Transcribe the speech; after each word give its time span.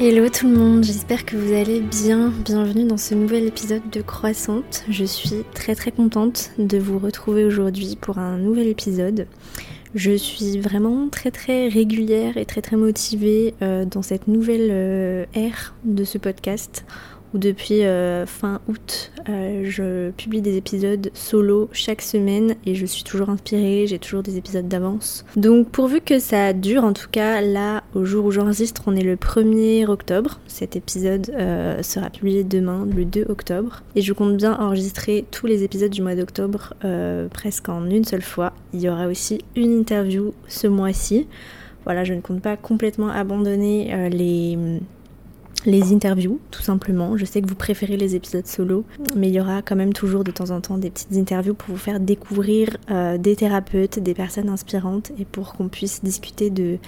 Hello 0.00 0.28
tout 0.28 0.46
le 0.46 0.56
monde, 0.56 0.84
j'espère 0.84 1.24
que 1.26 1.34
vous 1.34 1.52
allez 1.52 1.80
bien. 1.80 2.28
Bienvenue 2.44 2.84
dans 2.84 2.96
ce 2.96 3.16
nouvel 3.16 3.48
épisode 3.48 3.82
de 3.90 4.00
Croissante. 4.00 4.84
Je 4.88 5.04
suis 5.04 5.42
très 5.54 5.74
très 5.74 5.90
contente 5.90 6.52
de 6.56 6.78
vous 6.78 7.00
retrouver 7.00 7.44
aujourd'hui 7.44 7.98
pour 8.00 8.18
un 8.18 8.38
nouvel 8.38 8.68
épisode. 8.68 9.26
Je 9.96 10.12
suis 10.12 10.60
vraiment 10.60 11.08
très 11.08 11.32
très 11.32 11.66
régulière 11.66 12.36
et 12.36 12.46
très 12.46 12.62
très 12.62 12.76
motivée 12.76 13.54
euh, 13.60 13.84
dans 13.86 14.02
cette 14.02 14.28
nouvelle 14.28 14.68
euh, 14.70 15.24
ère 15.34 15.74
de 15.82 16.04
ce 16.04 16.16
podcast 16.16 16.84
où 17.34 17.38
depuis 17.38 17.84
euh, 17.84 18.26
fin 18.26 18.60
août, 18.68 19.12
euh, 19.28 19.62
je 19.64 20.10
publie 20.10 20.40
des 20.40 20.56
épisodes 20.56 21.10
solo 21.14 21.68
chaque 21.72 22.02
semaine 22.02 22.54
et 22.64 22.74
je 22.74 22.86
suis 22.86 23.04
toujours 23.04 23.28
inspirée, 23.28 23.86
j'ai 23.86 23.98
toujours 23.98 24.22
des 24.22 24.36
épisodes 24.36 24.66
d'avance. 24.66 25.24
Donc 25.36 25.68
pourvu 25.68 26.00
que 26.00 26.18
ça 26.18 26.52
dure, 26.52 26.84
en 26.84 26.92
tout 26.92 27.08
cas 27.10 27.40
là, 27.40 27.82
au 27.94 28.04
jour 28.04 28.24
où 28.24 28.30
j'enregistre, 28.30 28.82
on 28.86 28.96
est 28.96 29.02
le 29.02 29.16
1er 29.16 29.86
octobre. 29.86 30.40
Cet 30.46 30.76
épisode 30.76 31.30
euh, 31.34 31.82
sera 31.82 32.10
publié 32.10 32.44
demain, 32.44 32.86
le 32.94 33.04
2 33.04 33.26
octobre. 33.28 33.82
Et 33.94 34.02
je 34.02 34.12
compte 34.12 34.36
bien 34.36 34.54
enregistrer 34.58 35.24
tous 35.30 35.46
les 35.46 35.64
épisodes 35.64 35.90
du 35.90 36.02
mois 36.02 36.14
d'octobre 36.14 36.74
presque 37.32 37.68
en 37.68 37.88
une 37.88 38.04
seule 38.04 38.22
fois. 38.22 38.52
Il 38.72 38.80
y 38.80 38.88
aura 38.88 39.06
aussi 39.06 39.40
une 39.56 39.72
interview 39.78 40.32
ce 40.46 40.66
mois-ci. 40.66 41.26
Voilà, 41.84 42.04
je 42.04 42.14
ne 42.14 42.20
compte 42.20 42.42
pas 42.42 42.56
complètement 42.56 43.08
abandonner 43.08 44.10
les 44.10 44.80
les 45.64 45.92
interviews, 45.92 46.40
tout 46.50 46.62
simplement. 46.62 47.16
Je 47.16 47.24
sais 47.24 47.40
que 47.40 47.48
vous 47.48 47.54
préférez 47.54 47.96
les 47.96 48.14
épisodes 48.14 48.46
solo, 48.46 48.84
mais 49.16 49.28
il 49.28 49.34
y 49.34 49.40
aura 49.40 49.62
quand 49.62 49.76
même 49.76 49.92
toujours 49.92 50.24
de 50.24 50.30
temps 50.30 50.50
en 50.50 50.60
temps 50.60 50.78
des 50.78 50.90
petites 50.90 51.14
interviews 51.14 51.54
pour 51.54 51.74
vous 51.74 51.80
faire 51.80 52.00
découvrir 52.00 52.76
euh, 52.90 53.18
des 53.18 53.36
thérapeutes, 53.36 53.98
des 53.98 54.14
personnes 54.14 54.48
inspirantes 54.48 55.12
et 55.18 55.24
pour 55.24 55.54
qu'on 55.54 55.68
puisse 55.68 56.02
discuter 56.02 56.50
de, 56.50 56.78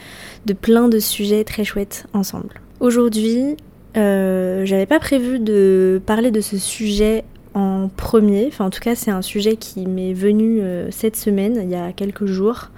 plein 0.60 0.88
de 0.88 0.98
sujets 0.98 1.44
très 1.44 1.64
chouettes 1.64 2.06
ensemble. 2.12 2.60
Aujourd'hui, 2.80 3.56
euh, 3.96 4.64
j'avais 4.64 4.86
pas 4.86 5.00
prévu 5.00 5.38
de 5.38 6.00
parler 6.04 6.30
de 6.30 6.40
ce 6.40 6.56
sujet 6.56 7.24
en 7.54 7.88
premier, 7.94 8.46
enfin 8.46 8.66
en 8.66 8.70
tout 8.70 8.80
cas 8.80 8.94
c'est 8.94 9.10
un 9.10 9.22
sujet 9.22 9.56
qui 9.56 9.86
m'est 9.86 10.12
venu 10.12 10.60
euh, 10.60 10.88
cette 10.92 11.16
semaine, 11.16 11.60
il 11.60 11.68
y 11.68 11.74
a 11.74 11.92
quelques 11.92 12.26
jours, 12.26 12.70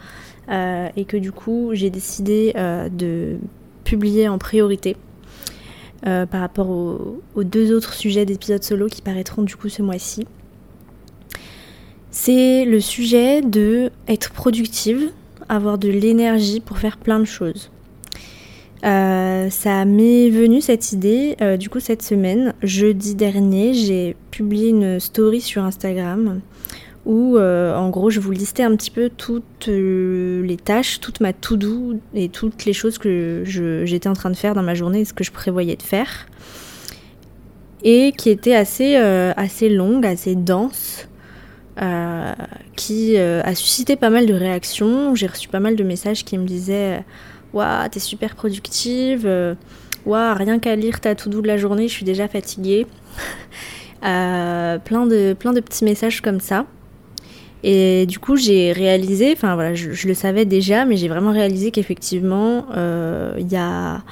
et 0.51 1.07
que 1.07 1.17
du 1.17 1.33
coup 1.33 1.71
j'ai 1.73 1.89
décidé 1.89 2.53
de 2.93 3.39
publier 3.85 4.29
en 4.29 4.37
priorité 4.37 4.97
euh, 6.07 6.27
par 6.27 6.41
rapport 6.41 6.69
aux, 6.69 7.45
deux 7.45 7.73
autres 7.73 7.95
sujets 7.95 8.25
d'épisodes 8.25 8.63
solo 8.63 8.89
qui 8.89 9.03
paraîtront 9.03 9.43
du 9.43 9.55
coup 9.55 9.69
ce 9.69 9.83
mois-ci. 9.83 10.27
C'est 12.11 12.65
le 12.65 12.81
sujet 12.81 13.41
de 13.41 13.91
être 14.09 14.33
productive, 14.33 15.11
avoir 15.49 15.79
de 15.79 15.89
l'énergie 15.89 16.61
pour 16.61 16.79
faire 16.79 16.97
plein 16.97 17.21
de 17.21 17.25
choses. 17.25 17.71
Euh, 18.85 19.49
ça 19.49 19.85
m'est 19.85 20.29
venu 20.29 20.61
cette 20.61 20.91
idée 20.91 21.37
euh, 21.41 21.57
du 21.57 21.69
coup 21.69 21.79
cette 21.79 22.03
semaine, 22.03 22.53
jeudi 22.65 23.15
dernier, 23.15 23.73
j'ai 23.73 24.17
publié 24.33 24.71
une 24.71 24.99
story 24.99 25.41
sur 25.41 25.63
Instagram 25.63 26.41
où 27.05 27.37
euh, 27.37 27.75
en 27.75 27.91
gros 27.91 28.11
je 28.11 28.21
vous 28.21 28.31
listais 28.31 28.63
un 28.63 28.77
petit 28.77 28.91
peu 28.91 29.11
toutes 29.11 29.69
euh, 29.69 30.43
les 30.45 30.57
tâches, 30.57 31.01
toute 31.01 31.21
ma 31.21 31.33
to-do 31.33 32.01
et 32.15 32.29
toutes 32.29 32.65
les 32.65 32.73
choses 32.73 32.99
que 32.99 33.43
j'étais 33.45 34.09
en 34.09 34.13
train 34.13 34.31
de 34.31 34.37
faire 34.37 34.55
dans 34.55 34.63
ma 34.63 34.75
journée 34.75 35.01
et 35.01 35.05
ce 35.05 35.13
que 35.13 35.25
je 35.25 35.33
prévoyais 35.33 35.77
de 35.77 35.83
faire. 35.83 36.27
Et 37.85 38.13
qui 38.13 38.31
étaient 38.31 38.55
assez, 38.55 38.97
euh, 38.97 39.33
assez 39.37 39.69
longues, 39.69 40.07
assez 40.07 40.37
denses, 40.37 41.09
qui 42.77 43.17
a 43.17 43.55
suscité 43.55 43.97
pas 43.97 44.11
mal 44.11 44.27
de 44.27 44.35
réactions. 44.35 45.15
J'ai 45.17 45.27
reçu 45.27 45.49
pas 45.49 45.59
mal 45.59 45.75
de 45.75 45.83
messages 45.83 46.25
qui 46.25 46.39
me 46.39 46.45
disaient 46.45 47.03
Waouh, 47.55 47.89
t'es 47.89 47.99
super 47.99 48.37
productive, 48.37 49.29
waouh, 50.07 50.35
rien 50.37 50.61
qu'à 50.61 50.77
lire 50.77 51.01
ta 51.01 51.17
to-do 51.17 51.41
de 51.41 51.49
la 51.49 51.57
journée, 51.57 51.89
je 51.89 51.93
suis 51.93 52.05
déjà 52.05 52.29
fatiguée. 52.29 52.87
plein, 54.03 54.79
de, 55.07 55.33
plein 55.33 55.53
de 55.53 55.61
petits 55.61 55.85
messages 55.85 56.21
comme 56.21 56.41
ça. 56.41 56.67
Et 57.65 58.07
du 58.07 58.19
coup, 58.19 58.37
j'ai 58.37 58.73
réalisé, 58.73 59.33
enfin 59.33 59.55
voilà, 59.55 59.75
je, 59.75 60.07
le 60.07 60.15
savais 60.15 60.45
déjà, 60.45 60.85
mais 60.85 60.97
j'ai 60.97 61.09
vraiment 61.09 61.33
réalisé 61.33 61.71
qu'effectivement, 61.71 62.67
euh, 62.77 63.35
il 63.39 63.51
y, 63.51 63.57
a, 63.57 64.03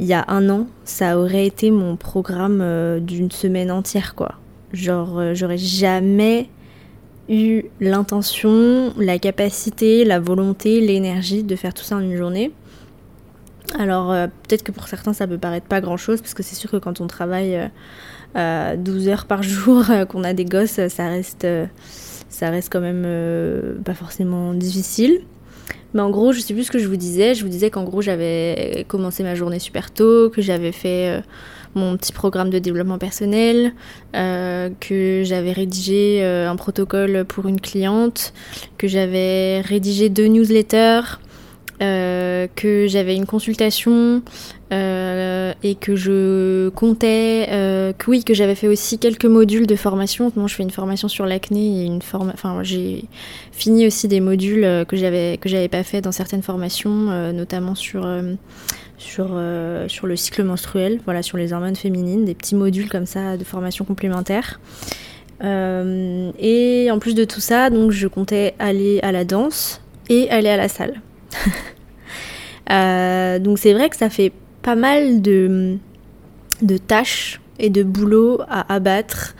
y 0.00 0.12
a 0.12 0.24
un 0.26 0.48
an, 0.50 0.66
ça 0.84 1.18
aurait 1.18 1.46
été 1.46 1.70
mon 1.70 1.96
programme 1.96 2.60
euh, 2.60 2.98
d'une 2.98 3.30
semaine 3.30 3.70
entière, 3.70 4.16
quoi. 4.16 4.34
Genre, 4.72 5.18
euh, 5.18 5.34
j'aurais 5.34 5.58
jamais 5.58 6.48
eu 7.28 7.62
l'intention, 7.78 8.92
la 8.96 9.20
capacité, 9.20 10.04
la 10.04 10.18
volonté, 10.18 10.80
l'énergie 10.80 11.44
de 11.44 11.54
faire 11.54 11.72
tout 11.72 11.84
ça 11.84 11.94
en 11.94 12.00
une 12.00 12.16
journée. 12.16 12.50
Alors, 13.78 14.08
peut-être 14.48 14.64
que 14.64 14.72
pour 14.72 14.88
certains, 14.88 15.12
ça 15.12 15.28
peut 15.28 15.38
paraître 15.38 15.66
pas 15.66 15.80
grand-chose, 15.80 16.20
parce 16.20 16.34
que 16.34 16.42
c'est 16.42 16.56
sûr 16.56 16.72
que 16.72 16.76
quand 16.76 17.00
on 17.00 17.06
travaille 17.06 17.70
12 18.34 19.06
heures 19.06 19.26
par 19.26 19.42
jour, 19.44 19.84
qu'on 20.08 20.24
a 20.24 20.32
des 20.32 20.44
gosses, 20.44 20.80
ça 20.88 21.06
reste 21.06 21.46
ça 22.30 22.48
reste 22.48 22.72
quand 22.72 22.80
même 22.80 23.02
euh, 23.04 23.74
pas 23.84 23.94
forcément 23.94 24.54
difficile. 24.54 25.20
Mais 25.92 26.00
en 26.00 26.10
gros, 26.10 26.32
je 26.32 26.40
sais 26.40 26.54
plus 26.54 26.64
ce 26.64 26.70
que 26.70 26.78
je 26.78 26.86
vous 26.86 26.96
disais. 26.96 27.34
Je 27.34 27.42
vous 27.42 27.50
disais 27.50 27.68
qu'en 27.68 27.82
gros, 27.82 28.00
j'avais 28.00 28.86
commencé 28.88 29.24
ma 29.24 29.34
journée 29.34 29.58
super 29.58 29.90
tôt, 29.90 30.30
que 30.30 30.40
j'avais 30.40 30.70
fait 30.70 31.18
euh, 31.18 31.20
mon 31.74 31.96
petit 31.96 32.12
programme 32.12 32.48
de 32.48 32.60
développement 32.60 32.98
personnel, 32.98 33.74
euh, 34.14 34.70
que 34.78 35.22
j'avais 35.24 35.52
rédigé 35.52 36.24
un 36.24 36.54
protocole 36.54 37.24
pour 37.24 37.48
une 37.48 37.60
cliente, 37.60 38.32
que 38.78 38.86
j'avais 38.86 39.60
rédigé 39.62 40.08
deux 40.08 40.26
newsletters, 40.26 41.18
que 41.80 42.86
j'avais 42.88 43.16
une 43.16 43.26
consultation, 43.26 44.22
euh, 44.72 45.52
et 45.64 45.74
que 45.74 45.96
je 45.96 46.68
comptais, 46.68 47.48
euh, 47.50 47.92
que 47.92 48.08
oui, 48.08 48.22
que 48.22 48.34
j'avais 48.34 48.54
fait 48.54 48.68
aussi 48.68 49.00
quelques 49.00 49.24
modules 49.24 49.66
de 49.66 49.74
formation. 49.74 50.30
Moi, 50.36 50.46
je 50.46 50.54
fais 50.54 50.62
une 50.62 50.70
formation 50.70 51.08
sur 51.08 51.26
l'acné 51.26 51.82
et 51.82 51.84
une 51.86 52.02
forme, 52.02 52.30
enfin, 52.32 52.62
j'ai 52.62 53.06
fini 53.50 53.84
aussi 53.84 54.06
des 54.06 54.20
modules 54.20 54.62
euh, 54.62 54.84
que 54.84 54.96
j'avais 54.96 55.38
que 55.38 55.48
j'avais 55.48 55.66
pas 55.66 55.82
fait 55.82 56.00
dans 56.00 56.12
certaines 56.12 56.42
formations, 56.42 57.32
notamment 57.32 57.74
sur 57.74 58.08
sur 58.96 59.36
sur 59.88 60.06
le 60.06 60.16
cycle 60.16 60.44
menstruel, 60.44 61.00
voilà, 61.04 61.22
sur 61.22 61.36
les 61.36 61.52
hormones 61.52 61.76
féminines, 61.76 62.24
des 62.24 62.34
petits 62.34 62.54
modules 62.54 62.88
comme 62.88 63.06
ça 63.06 63.36
de 63.36 63.42
formation 63.42 63.84
complémentaire. 63.84 64.60
et 65.42 66.88
en 66.92 66.98
plus 67.00 67.16
de 67.16 67.24
tout 67.24 67.40
ça, 67.40 67.70
donc 67.70 67.90
je 67.90 68.06
comptais 68.06 68.54
aller 68.60 69.00
à 69.02 69.10
la 69.10 69.24
danse 69.24 69.80
et 70.08 70.30
aller 70.30 70.48
à 70.48 70.56
la 70.56 70.68
salle. 70.68 71.00
donc 73.40 73.58
c'est 73.58 73.72
vrai 73.72 73.90
que 73.90 73.96
ça 73.96 74.10
fait 74.10 74.32
pas 74.62 74.76
mal 74.76 75.22
de, 75.22 75.78
tâches 76.86 77.40
et 77.58 77.70
de 77.70 77.82
boulot 77.82 78.40
à 78.48 78.72
abattre 78.72 79.34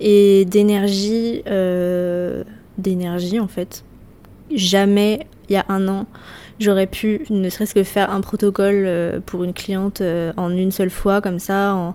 et 0.00 0.44
d'énergie, 0.44 1.42
euh, 1.46 2.44
d'énergie 2.78 3.40
en 3.40 3.48
fait. 3.48 3.84
Jamais, 4.54 5.26
il 5.48 5.54
y 5.54 5.56
a 5.56 5.64
un 5.68 5.86
an, 5.88 6.06
j'aurais 6.58 6.86
pu 6.86 7.24
ne 7.30 7.48
serait-ce 7.48 7.74
que 7.74 7.84
faire 7.84 8.10
un 8.10 8.20
protocole 8.20 8.84
euh, 8.86 9.20
pour 9.24 9.44
une 9.44 9.52
cliente 9.52 10.00
euh, 10.00 10.32
en 10.36 10.50
une 10.50 10.72
seule 10.72 10.90
fois, 10.90 11.20
comme 11.20 11.38
ça, 11.38 11.74
en, 11.74 11.94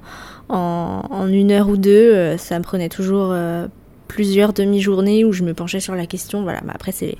en, 0.49 1.01
en 1.09 1.27
une 1.27 1.51
heure 1.51 1.67
ou 1.67 1.77
deux. 1.77 2.37
ça 2.37 2.59
me 2.59 2.63
prenait 2.63 2.89
toujours 2.89 3.33
plusieurs 4.07 4.53
demi-journées 4.53 5.25
où 5.25 5.31
je 5.31 5.43
me 5.43 5.53
penchais 5.53 5.79
sur 5.79 5.95
la 5.95 6.05
question. 6.05 6.43
Voilà, 6.43 6.61
mais 6.65 6.71
après, 6.73 6.91
c'est 6.91 7.17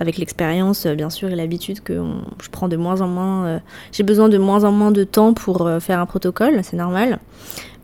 avec 0.00 0.18
l'expérience, 0.18 0.86
euh, 0.86 0.94
bien 0.94 1.10
sûr, 1.10 1.30
et 1.30 1.36
l'habitude 1.36 1.80
que 1.80 2.00
je 2.42 2.48
prends 2.50 2.68
de 2.68 2.76
moins 2.76 3.00
en 3.00 3.08
moins. 3.08 3.46
Euh, 3.46 3.58
j'ai 3.92 4.02
besoin 4.02 4.28
de 4.28 4.38
moins 4.38 4.64
en 4.64 4.72
moins 4.72 4.90
de 4.90 5.04
temps 5.04 5.34
pour 5.34 5.66
euh, 5.66 5.80
faire 5.80 6.00
un 6.00 6.06
protocole, 6.06 6.60
c'est 6.62 6.76
normal. 6.76 7.18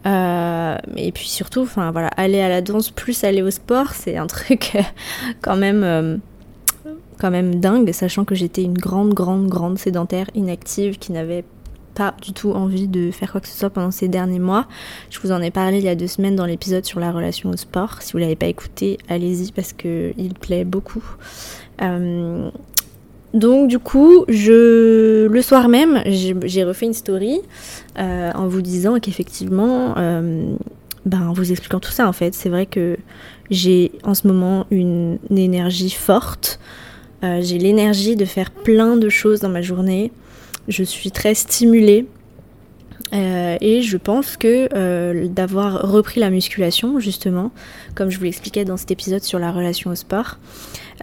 et 0.06 1.12
puis 1.12 1.28
surtout, 1.28 1.62
enfin 1.62 1.92
aller 2.16 2.41
à 2.41 2.48
la 2.48 2.62
danse 2.62 2.91
plus 2.91 3.25
aller 3.25 3.42
au 3.42 3.50
sport, 3.50 3.92
c'est 3.92 4.16
un 4.16 4.26
truc 4.36 4.77
quand 5.42 5.56
même, 5.56 6.21
quand 7.18 7.30
même 7.30 7.56
dingue, 7.56 7.92
sachant 7.92 8.24
que 8.24 8.34
j'étais 8.34 8.62
une 8.62 8.78
grande, 8.78 9.12
grande, 9.12 9.48
grande 9.48 9.78
sédentaire 9.78 10.30
inactive 10.34 10.98
qui 10.98 11.12
n'avait 11.12 11.45
pas 11.98 12.15
du 12.22 12.33
tout 12.33 12.53
envie 12.53 12.86
de 12.86 13.10
faire 13.10 13.33
quoi 13.33 13.41
que 13.41 13.48
ce 13.48 13.59
soit 13.59 13.71
pendant 13.71 13.91
ces 13.91 14.06
derniers 14.06 14.39
mois. 14.39 14.66
Je 15.10 15.18
vous 15.18 15.33
en 15.33 15.42
ai 15.42 15.50
parlé 15.50 15.78
il 15.78 15.84
y 15.84 15.89
a 15.89 15.97
deux 15.97 16.06
semaines 16.06 16.36
dans 16.36 16.47
l'épisode 16.47 16.84
sur 16.84 17.00
la 17.00 17.10
relation 17.10 17.50
au 17.50 17.56
sport. 17.56 18.00
Si 18.03 18.12
vous 18.12 18.18
l'avez 18.18 18.36
pas 18.36 18.47
écouté, 18.47 18.98
allez-y 19.09 19.50
parce 19.50 19.72
que 19.72 20.12
il 20.16 20.34
plaît 20.34 20.65
beaucoup. 20.65 21.03
Euh, 21.83 22.50
donc 23.34 23.68
du 23.68 23.80
coup, 23.80 24.24
je, 24.28 25.27
le 25.27 25.42
soir 25.42 25.68
même, 25.68 26.00
j'ai 26.06 26.62
refait 26.62 26.86
une 26.86 26.95
story 26.95 27.41
euh, 27.98 28.30
en 28.33 28.47
vous 28.47 28.62
disant 28.62 29.00
qu'effectivement, 29.00 29.95
euh, 29.98 30.54
ben, 31.04 31.28
en 31.28 31.33
vous 31.33 31.50
expliquant 31.50 31.80
tout 31.80 31.91
ça 31.91 32.06
en 32.06 32.12
fait, 32.12 32.33
c'est 32.33 32.48
vrai 32.48 32.66
que 32.66 32.97
j'ai 33.50 33.91
en 34.04 34.15
ce 34.15 34.28
moment 34.28 34.66
une 34.71 35.18
énergie 35.34 35.91
forte. 35.91 36.60
j'ai 37.22 37.59
l'énergie 37.59 38.15
de 38.15 38.24
faire 38.24 38.53
plein 38.53 38.97
de 38.97 39.09
choses 39.09 39.41
dans 39.41 39.48
ma 39.48 39.62
journée. 39.62 40.12
Je 40.68 40.82
suis 40.84 41.10
très 41.10 41.34
stimulée. 41.34 42.06
et 43.12 43.80
je 43.80 43.97
pense 43.97 44.36
que 44.36 45.26
d'avoir 45.28 45.91
repris 45.91 46.20
la 46.20 46.28
musculation, 46.28 47.00
justement, 47.00 47.50
comme 47.94 48.10
je 48.10 48.18
vous 48.18 48.24
l'expliquais 48.24 48.66
dans 48.66 48.76
cet 48.76 48.91
épisode 48.91 49.22
sur 49.22 49.38
la 49.38 49.50
relation 49.50 49.91
au 49.91 49.94
sport, 49.94 50.38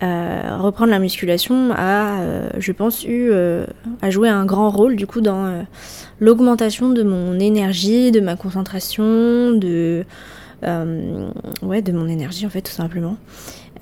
reprendre 0.01 0.91
la 0.91 0.99
musculation 0.99 1.71
a, 1.73 2.59
je 2.59 2.71
pense, 2.71 3.03
eu 3.05 3.31
a 4.01 4.09
joué 4.11 4.29
un 4.29 4.45
grand 4.45 4.69
rôle 4.69 4.95
du 4.95 5.07
coup 5.07 5.21
dans 5.21 5.65
l'augmentation 6.19 6.89
de 6.89 7.01
mon 7.01 7.39
énergie, 7.39 8.11
de 8.11 8.19
ma 8.19 8.35
concentration, 8.35 9.53
de 9.53 10.05
ouais, 10.63 11.81
de 11.81 11.91
mon 11.91 12.07
énergie 12.07 12.45
en 12.45 12.49
fait 12.49 12.61
tout 12.61 12.71
simplement. 12.71 13.17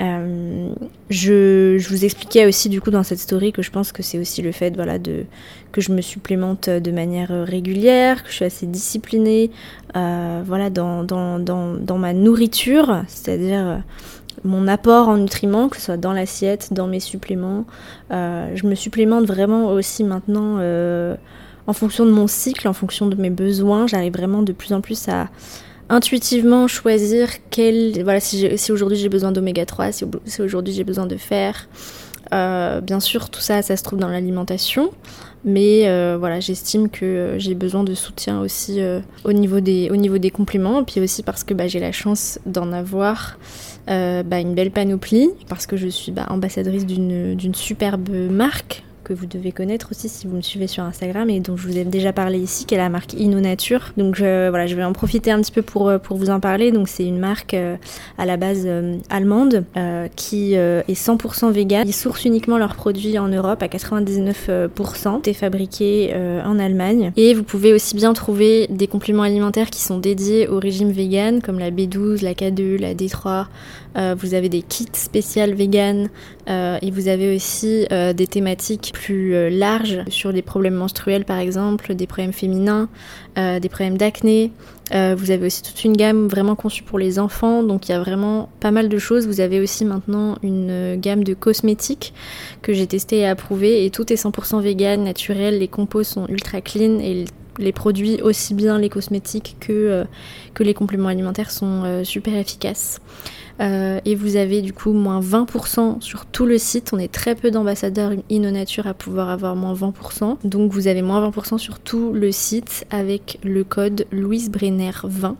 Euh, 0.01 0.73
je, 1.09 1.87
vous 1.87 2.05
expliquais 2.05 2.45
aussi 2.45 2.67
du 2.69 2.81
coup 2.81 2.89
dans 2.89 3.03
cette 3.03 3.19
story 3.19 3.51
que 3.51 3.61
je 3.61 3.69
pense 3.69 3.91
que 3.91 4.01
c'est 4.01 4.17
aussi 4.17 4.41
le 4.41 4.51
fait 4.51 4.75
voilà, 4.75 4.97
de, 4.97 5.25
que 5.71 5.81
je 5.81 5.91
me 5.91 6.01
supplémente 6.01 6.69
de 6.69 6.91
manière 6.91 7.29
régulière, 7.29 8.23
que 8.23 8.29
je 8.29 8.35
suis 8.35 8.45
assez 8.45 8.65
disciplinée 8.65 9.51
euh, 9.95 10.41
voilà, 10.45 10.69
dans, 10.69 11.03
dans, 11.03 11.39
dans, 11.39 11.73
dans, 11.73 11.97
ma 11.97 12.13
nourriture, 12.13 13.03
c'est-à-dire 13.07 13.83
mon 14.43 14.67
apport 14.67 15.09
en 15.09 15.17
nutriments, 15.17 15.69
que 15.69 15.77
ce 15.77 15.83
soit 15.83 15.97
dans 15.97 16.13
l'assiette, 16.13 16.73
dans 16.73 16.87
mes 16.87 16.99
suppléments. 16.99 17.65
Euh, 18.11 18.51
je 18.55 18.65
me 18.65 18.75
supplémente 18.75 19.25
vraiment 19.25 19.67
aussi 19.67 20.03
maintenant 20.03 20.57
en 21.65 21.73
fonction 21.73 22.05
de 22.05 22.11
mon 22.11 22.27
cycle, 22.27 22.67
en 22.67 22.73
fonction 22.73 23.07
de 23.07 23.15
mes 23.15 23.29
besoins. 23.29 23.87
J'arrive 23.87 24.13
vraiment 24.13 24.41
de 24.41 24.51
plus 24.51 24.73
en 24.73 24.81
plus 24.81 25.07
à 25.07 25.29
intuitivement 25.89 26.67
choisir 26.67 27.29
quel. 27.49 28.03
Voilà, 28.03 28.19
si, 28.19 28.57
si 28.57 28.71
aujourd'hui 28.71 28.97
j'ai 28.97 29.09
besoin 29.09 29.31
d'oméga 29.31 29.65
3, 29.65 29.91
si, 29.91 30.05
aujourd'hui 30.41 30.73
j'ai 30.73 30.83
besoin 30.83 31.05
de 31.05 31.17
fer. 31.17 31.67
Euh, 32.33 32.81
bien 32.81 32.99
sûr, 32.99 33.29
tout 33.29 33.41
ça, 33.41 33.61
ça 33.61 33.75
se 33.75 33.83
trouve 33.83 33.99
dans 33.99 34.07
l'alimentation. 34.07 34.91
Mais 35.45 35.87
euh, 35.87 36.15
voilà, 36.17 36.39
j'estime 36.39 36.89
que 36.89 37.35
j'ai 37.37 37.53
besoin 37.53 37.83
de 37.83 37.93
soutien 37.93 38.39
aussi 38.39 38.79
euh, 38.79 39.01
au, 39.25 39.33
niveau 39.33 39.59
des, 39.59 39.89
au 39.91 39.97
niveau 39.97 40.17
des 40.17 40.31
compléments. 40.31 40.83
Puis 40.83 41.01
aussi 41.01 41.21
parce 41.21 41.43
que 41.43 41.53
bah, 41.53 41.67
j'ai 41.67 41.79
la 41.79 41.91
chance 41.91 42.39
d'en 42.45 42.71
avoir 42.71 43.37
bah, 43.87 44.39
une 44.39 44.55
belle 44.55 44.71
panoplie. 44.71 45.29
Parce 45.49 45.67
que 45.67 45.77
je 45.77 45.87
suis 45.87 46.11
bah, 46.11 46.25
ambassadrice 46.29 46.85
d'une 46.85 47.55
superbe 47.55 48.09
marque 48.09 48.83
que 49.03 49.13
vous 49.13 49.25
devez 49.25 49.51
connaître 49.51 49.89
aussi 49.91 50.09
si 50.09 50.27
vous 50.27 50.37
me 50.37 50.41
suivez 50.41 50.67
sur 50.67 50.83
Instagram 50.83 51.29
et 51.29 51.39
dont 51.39 51.57
je 51.57 51.67
vous 51.67 51.77
ai 51.77 51.83
déjà 51.83 52.13
parlé 52.13 52.39
ici, 52.39 52.65
qui 52.65 52.75
est 52.75 52.77
la 52.77 52.89
marque 52.89 53.13
InnoNature. 53.13 53.93
Donc 53.97 54.17
voilà, 54.17 54.67
je 54.67 54.75
vais 54.75 54.83
en 54.83 54.93
profiter 54.93 55.31
un 55.31 55.41
petit 55.41 55.51
peu 55.51 55.61
pour, 55.61 55.89
euh, 55.89 55.97
vous 56.09 56.29
en 56.29 56.39
parler. 56.39 56.71
Donc 56.71 56.87
c'est 56.87 57.05
une 57.05 57.19
marque 57.19 57.53
euh, 57.53 57.75
à 58.17 58.25
la 58.25 58.37
base 58.37 58.63
euh, 58.65 58.97
allemande 59.09 59.65
qui 60.15 60.53
est 60.53 60.93
100% 60.93 61.51
vegan. 61.51 61.87
Ils 61.87 61.93
sourcent 61.93 62.25
uniquement 62.25 62.57
leurs 62.57 62.75
produits 62.75 63.17
en 63.17 63.27
Europe 63.27 63.61
à 63.63 63.67
99%. 63.67 65.21
C'est 65.25 65.33
fabriqué 65.33 66.13
en 66.45 66.59
Allemagne. 66.59 67.11
Et 67.17 67.33
vous 67.33 67.43
pouvez 67.43 67.73
aussi 67.73 67.95
bien 67.95 68.13
trouver 68.13 68.67
des 68.69 68.87
compléments 68.87 69.23
alimentaires 69.23 69.69
qui 69.69 69.81
sont 69.81 69.97
dédiés 69.97 70.47
au 70.47 70.59
régime 70.59 70.91
vegan, 70.91 71.41
comme 71.41 71.59
la 71.59 71.71
B12, 71.71 72.23
la 72.23 72.33
K2, 72.33 72.79
la 72.79 72.93
D3, 72.93 73.45
euh, 73.95 74.15
vous 74.17 74.33
avez 74.33 74.49
des 74.49 74.61
kits 74.61 74.87
spéciales 74.93 75.53
vegan 75.53 76.09
euh, 76.49 76.77
et 76.81 76.89
vous 76.89 77.07
avez 77.07 77.35
aussi 77.35 77.85
euh, 77.91 78.13
des 78.13 78.27
thématiques 78.27 78.91
plus 78.93 79.49
larges 79.49 80.03
sur 80.07 80.33
des 80.33 80.41
problèmes 80.41 80.73
menstruels 80.73 81.25
par 81.25 81.37
exemple, 81.37 81.93
des 81.93 82.07
problèmes 82.07 82.33
féminins, 82.33 82.89
des 83.35 83.69
problèmes 83.69 83.97
d'acné. 83.97 84.51
vous 84.91 85.31
avez 85.31 85.47
aussi 85.47 85.63
toute 85.63 85.83
une 85.83 85.97
gamme 85.97 86.27
vraiment 86.27 86.55
conçue 86.55 86.83
pour 86.83 86.99
les 86.99 87.17
enfants, 87.17 87.63
donc 87.63 87.87
il 87.87 87.91
y 87.91 87.95
a 87.95 87.99
vraiment 87.99 88.49
pas 88.59 88.71
mal 88.71 88.89
de 88.89 88.97
choses. 88.97 89.27
Vous 89.27 89.39
avez 89.39 89.59
aussi 89.59 89.85
maintenant 89.85 90.37
une 90.43 90.95
gamme 90.99 91.23
de 91.23 91.33
cosmétiques 91.33 92.13
que 92.61 92.73
j'ai 92.73 92.87
testé 92.87 93.19
et 93.19 93.27
approuvé 93.27 93.85
et 93.85 93.89
tout 93.89 94.11
est 94.13 94.15
100% 94.15 94.61
vegan, 94.61 95.03
naturel, 95.03 95.59
les 95.59 95.67
compos 95.67 96.03
sont 96.03 96.27
ultra 96.27 96.61
clean 96.61 96.99
et 96.99 97.25
les 97.59 97.71
produits, 97.71 98.21
aussi 98.21 98.53
bien 98.53 98.77
les 98.79 98.89
cosmétiques 98.89 99.55
que, 99.59 100.05
que 100.53 100.63
les 100.63 100.73
compléments 100.73 101.09
alimentaires, 101.09 101.51
sont 101.51 102.03
super 102.03 102.35
efficaces. 102.35 102.99
Euh, 103.61 103.99
et 104.05 104.15
vous 104.15 104.35
avez 104.35 104.61
du 104.61 104.73
coup 104.73 104.93
moins 104.93 105.19
20% 105.19 106.01
sur 106.01 106.25
tout 106.25 106.45
le 106.45 106.57
site. 106.57 106.91
On 106.93 106.99
est 106.99 107.11
très 107.11 107.35
peu 107.35 107.51
d'ambassadeurs 107.51 108.11
InnoNature 108.31 108.87
à 108.87 108.93
pouvoir 108.93 109.29
avoir 109.29 109.55
moins 109.55 109.73
20%. 109.73 110.37
Donc 110.43 110.71
vous 110.71 110.87
avez 110.87 111.01
moins 111.01 111.29
20% 111.29 111.57
sur 111.57 111.79
tout 111.79 112.13
le 112.13 112.31
site 112.31 112.85
avec 112.89 113.39
le 113.43 113.63
code 113.63 114.05
Louise 114.11 114.49
Brenner 114.49 114.91
20. 115.03 115.35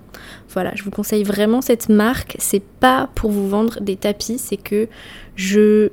Voilà, 0.50 0.72
je 0.76 0.84
vous 0.84 0.92
conseille 0.92 1.24
vraiment 1.24 1.62
cette 1.62 1.90
marque. 1.90 2.36
C'est 2.40 2.64
pas 2.64 3.10
pour 3.16 3.32
vous 3.32 3.50
vendre 3.50 3.80
des 3.82 3.96
tapis, 3.96 4.38
c'est 4.38 4.58
que 4.58 4.88
je, 5.36 5.90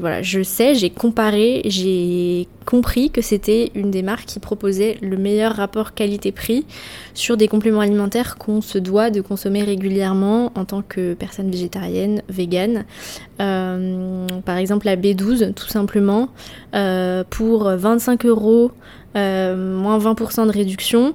voilà, 0.00 0.22
je 0.22 0.42
sais, 0.42 0.74
j'ai 0.74 0.88
comparé, 0.88 1.60
j'ai 1.66 2.48
compris 2.64 3.10
que 3.10 3.20
c'était 3.20 3.70
une 3.74 3.90
des 3.90 4.02
marques 4.02 4.24
qui 4.24 4.40
proposait 4.40 4.96
le 5.02 5.18
meilleur 5.18 5.54
rapport 5.54 5.92
qualité-prix 5.92 6.64
sur 7.12 7.36
des 7.36 7.46
compléments 7.46 7.80
alimentaires 7.80 8.36
qu'on 8.36 8.62
se 8.62 8.78
doit 8.78 9.10
de 9.10 9.20
consommer 9.20 9.62
régulièrement 9.62 10.50
en 10.54 10.64
tant 10.64 10.80
que 10.80 11.12
personne 11.12 11.33
végétarienne, 11.42 12.22
végane. 12.28 12.84
Euh, 13.40 14.26
par 14.44 14.56
exemple 14.56 14.86
la 14.86 14.96
B12, 14.96 15.54
tout 15.54 15.68
simplement, 15.68 16.28
euh, 16.74 17.24
pour 17.28 17.64
25 17.64 18.26
euros, 18.26 18.70
euh, 19.16 19.76
moins 19.76 19.98
20% 19.98 20.46
de 20.46 20.52
réduction 20.52 21.14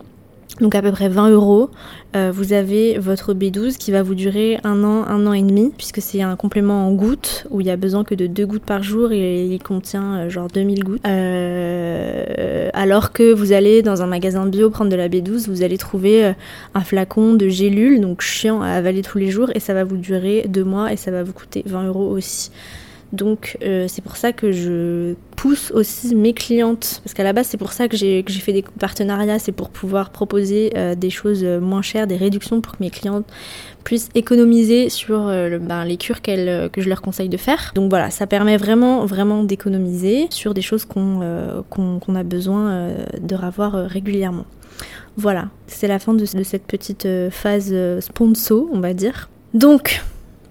donc 0.60 0.76
à 0.76 0.82
peu 0.82 0.92
près 0.92 1.10
20 1.10 1.30
euros. 1.30 1.70
Euh, 2.16 2.32
vous 2.34 2.54
avez 2.54 2.98
votre 2.98 3.34
B12 3.34 3.78
qui 3.78 3.92
va 3.92 4.02
vous 4.02 4.16
durer 4.16 4.60
un 4.64 4.84
an, 4.84 5.06
un 5.08 5.28
an 5.28 5.34
et 5.34 5.44
demi, 5.44 5.72
puisque 5.78 6.02
c'est 6.02 6.22
un 6.22 6.36
complément 6.36 6.88
en 6.88 6.92
gouttes 6.92 7.46
où 7.52 7.62
il 7.62 7.68
y 7.68 7.70
a 7.70 7.78
besoin 7.78 8.04
que 8.04 8.16
de 8.16 8.28
deux 8.28 8.46
gouttes 8.46 8.66
par 8.66 8.82
jour 8.82 9.12
et 9.12 9.46
il 9.46 9.62
contient 9.62 10.16
euh, 10.16 10.30
genre 10.30 10.48
2000 10.48 10.84
gouttes. 10.84 11.02
Euh, 11.06 12.70
alors 12.74 13.12
que 13.12 13.32
vous 13.32 13.54
allez 13.54 13.82
dans 13.84 14.02
un 14.02 14.08
magasin 14.08 14.46
bio 14.46 14.70
prendre 14.70 14.92
de 14.92 14.96
la 14.96 15.08
B12, 15.08 15.48
vous 15.48 15.64
allez 15.64 15.78
trouver 15.78 16.34
un 16.74 16.82
flacon 16.82 17.34
de 17.36 17.48
gélules, 17.48 18.02
donc 18.02 18.22
chiant 18.22 18.62
à 18.62 18.70
avaler 18.70 19.02
tous 19.02 19.18
les 19.18 19.30
jours, 19.30 19.50
et 19.54 19.60
ça 19.60 19.74
va 19.74 19.84
vous 19.84 19.98
durer 19.98 20.46
deux 20.48 20.64
mois 20.64 20.92
et 20.92 20.98
ça 20.98 21.12
va 21.12 21.24
vous 21.24 21.34
coûter 21.34 21.64
20 21.66 21.88
euros 21.88 22.10
aussi. 22.10 22.52
Donc 23.12 23.58
euh, 23.64 23.86
c'est 23.88 24.04
pour 24.04 24.18
ça 24.18 24.34
que 24.34 24.52
je 24.52 25.16
pousse 25.36 25.72
aussi 25.72 26.14
mes 26.16 26.34
clientes, 26.34 27.02
parce 27.04 27.14
qu'à 27.14 27.24
la 27.24 27.34
base 27.34 27.48
c'est 27.48 27.58
pour 27.58 27.74
ça 27.74 27.88
que 27.88 27.98
j'ai 27.98 28.24
fait 28.24 28.54
des 28.54 28.64
partenariats, 28.80 29.40
c'est 29.40 29.52
pour 29.52 29.70
pouvoir 29.70 30.12
proposer 30.12 30.72
euh, 30.76 30.94
des 30.96 31.10
choses 31.10 31.44
moins 31.44 31.82
chères, 31.82 32.06
des 32.06 32.18
réductions 32.18 32.62
pour 32.62 32.78
que 32.78 32.84
mes 32.84 32.92
clientes 32.92 33.26
puissent 33.84 34.10
économiser 34.14 34.90
sur 34.90 35.28
euh, 35.28 35.58
ben, 35.58 35.86
les 35.86 35.98
cures 35.98 36.22
que 36.22 36.70
je 36.78 36.90
leur 36.90 37.02
conseille 37.02 37.30
de 37.30 37.38
faire. 37.38 37.72
Donc 37.74 37.90
voilà, 37.90 38.12
ça 38.12 38.28
permet 38.28 38.58
vraiment 38.58 39.06
vraiment 39.06 39.44
d'économiser 39.44 40.28
sur 40.30 40.54
des 40.54 40.62
choses 40.62 40.86
qu'on 40.86 41.22
a 41.22 42.24
besoin 42.24 42.90
de 43.20 43.36
revoir 43.36 43.74
régulièrement. 43.74 44.46
Voilà, 45.18 45.50
c'est 45.68 45.88
la 45.88 45.98
fin 45.98 46.14
de, 46.14 46.20
de 46.20 46.44
cette 46.44 46.66
petite 46.68 47.08
phase 47.32 47.74
sponsor, 48.02 48.68
on 48.72 48.80
va 48.80 48.94
dire. 48.94 49.30
Donc, 49.54 50.02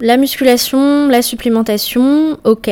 la 0.00 0.16
musculation, 0.16 1.08
la 1.08 1.22
supplémentation, 1.22 2.38
ok. 2.44 2.70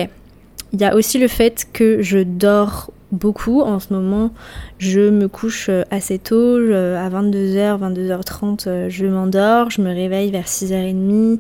Il 0.73 0.80
y 0.80 0.85
a 0.85 0.95
aussi 0.95 1.18
le 1.18 1.28
fait 1.28 1.66
que 1.73 2.02
je 2.02 2.18
dors 2.18 2.90
beaucoup. 3.12 3.62
En 3.62 3.78
ce 3.80 3.92
moment, 3.92 4.30
je 4.78 5.11
me 5.11 5.28
couche 5.28 5.68
euh, 5.68 5.83
assez 5.90 6.18
tôt, 6.18 6.56
à 6.56 7.09
22h, 7.09 7.78
22h30, 7.80 8.88
je 8.88 9.06
m'endors, 9.06 9.71
je 9.71 9.80
me 9.80 9.92
réveille 9.92 10.30
vers 10.30 10.47
6h30 10.47 11.38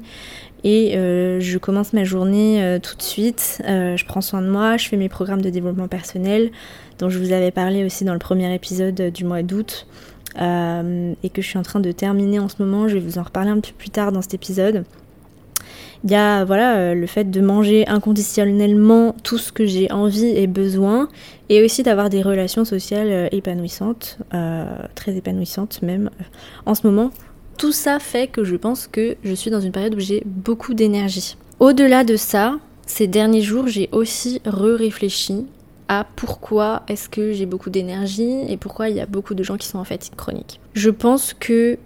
et 0.64 0.96
euh, 0.96 1.38
je 1.40 1.58
commence 1.58 1.92
ma 1.92 2.04
journée 2.04 2.62
euh, 2.62 2.78
tout 2.78 2.96
de 2.96 3.02
suite. 3.02 3.62
je 3.66 4.04
prends 4.04 4.20
soin 4.20 4.42
de 4.42 4.48
moi, 4.48 4.76
je 4.76 4.88
fais 4.88 4.96
mes 4.96 5.08
programmes 5.08 5.42
de 5.42 5.50
développement 5.50 5.88
personnel 5.88 6.50
dont 6.98 7.10
je 7.10 7.18
vous 7.18 7.32
avais 7.32 7.50
parlé 7.50 7.84
aussi 7.84 8.04
dans 8.04 8.14
le 8.14 8.18
premier 8.18 8.52
épisode 8.54 9.10
du 9.12 9.24
mois 9.24 9.42
d'août 9.42 9.86
et 10.38 11.30
que 11.30 11.42
je 11.42 11.46
suis 11.46 11.58
en 11.58 11.62
train 11.62 11.80
de 11.80 11.92
terminer 11.92 12.38
en 12.38 12.48
ce 12.48 12.62
moment. 12.62 12.88
Je 12.88 12.94
vais 12.94 13.00
vous 13.00 13.18
en 13.18 13.22
reparler 13.22 13.50
un 13.50 13.60
peu 13.60 13.72
plus 13.76 13.90
tard 13.90 14.12
dans 14.12 14.22
cet 14.22 14.34
épisode. 14.34 14.84
Il 16.06 16.12
y 16.12 16.14
a 16.14 16.44
voilà, 16.44 16.76
euh, 16.76 16.94
le 16.94 17.06
fait 17.08 17.32
de 17.32 17.40
manger 17.40 17.84
inconditionnellement 17.88 19.16
tout 19.24 19.38
ce 19.38 19.50
que 19.50 19.66
j'ai 19.66 19.90
envie 19.90 20.28
et 20.28 20.46
besoin, 20.46 21.08
et 21.48 21.64
aussi 21.64 21.82
d'avoir 21.82 22.10
des 22.10 22.22
relations 22.22 22.64
sociales 22.64 23.08
euh, 23.10 23.28
épanouissantes, 23.32 24.18
euh, 24.32 24.66
très 24.94 25.16
épanouissantes 25.16 25.82
même 25.82 26.10
en 26.64 26.76
ce 26.76 26.86
moment. 26.86 27.10
Tout 27.58 27.72
ça 27.72 27.98
fait 27.98 28.28
que 28.28 28.44
je 28.44 28.54
pense 28.54 28.86
que 28.86 29.16
je 29.24 29.34
suis 29.34 29.50
dans 29.50 29.60
une 29.60 29.72
période 29.72 29.96
où 29.96 29.98
j'ai 29.98 30.22
beaucoup 30.26 30.74
d'énergie. 30.74 31.36
Au-delà 31.58 32.04
de 32.04 32.14
ça, 32.14 32.60
ces 32.86 33.08
derniers 33.08 33.42
jours, 33.42 33.66
j'ai 33.66 33.88
aussi 33.90 34.40
re-réfléchi 34.46 35.44
à 35.88 36.06
pourquoi 36.14 36.84
est-ce 36.86 37.08
que 37.08 37.32
j'ai 37.32 37.46
beaucoup 37.46 37.70
d'énergie 37.70 38.42
et 38.48 38.56
pourquoi 38.56 38.90
il 38.90 38.96
y 38.96 39.00
a 39.00 39.06
beaucoup 39.06 39.34
de 39.34 39.42
gens 39.42 39.56
qui 39.56 39.66
sont 39.66 39.78
en 39.78 39.84
fatigue 39.84 40.14
chronique. 40.14 40.60
Je 40.74 40.90
pense 40.90 41.34
que 41.34 41.78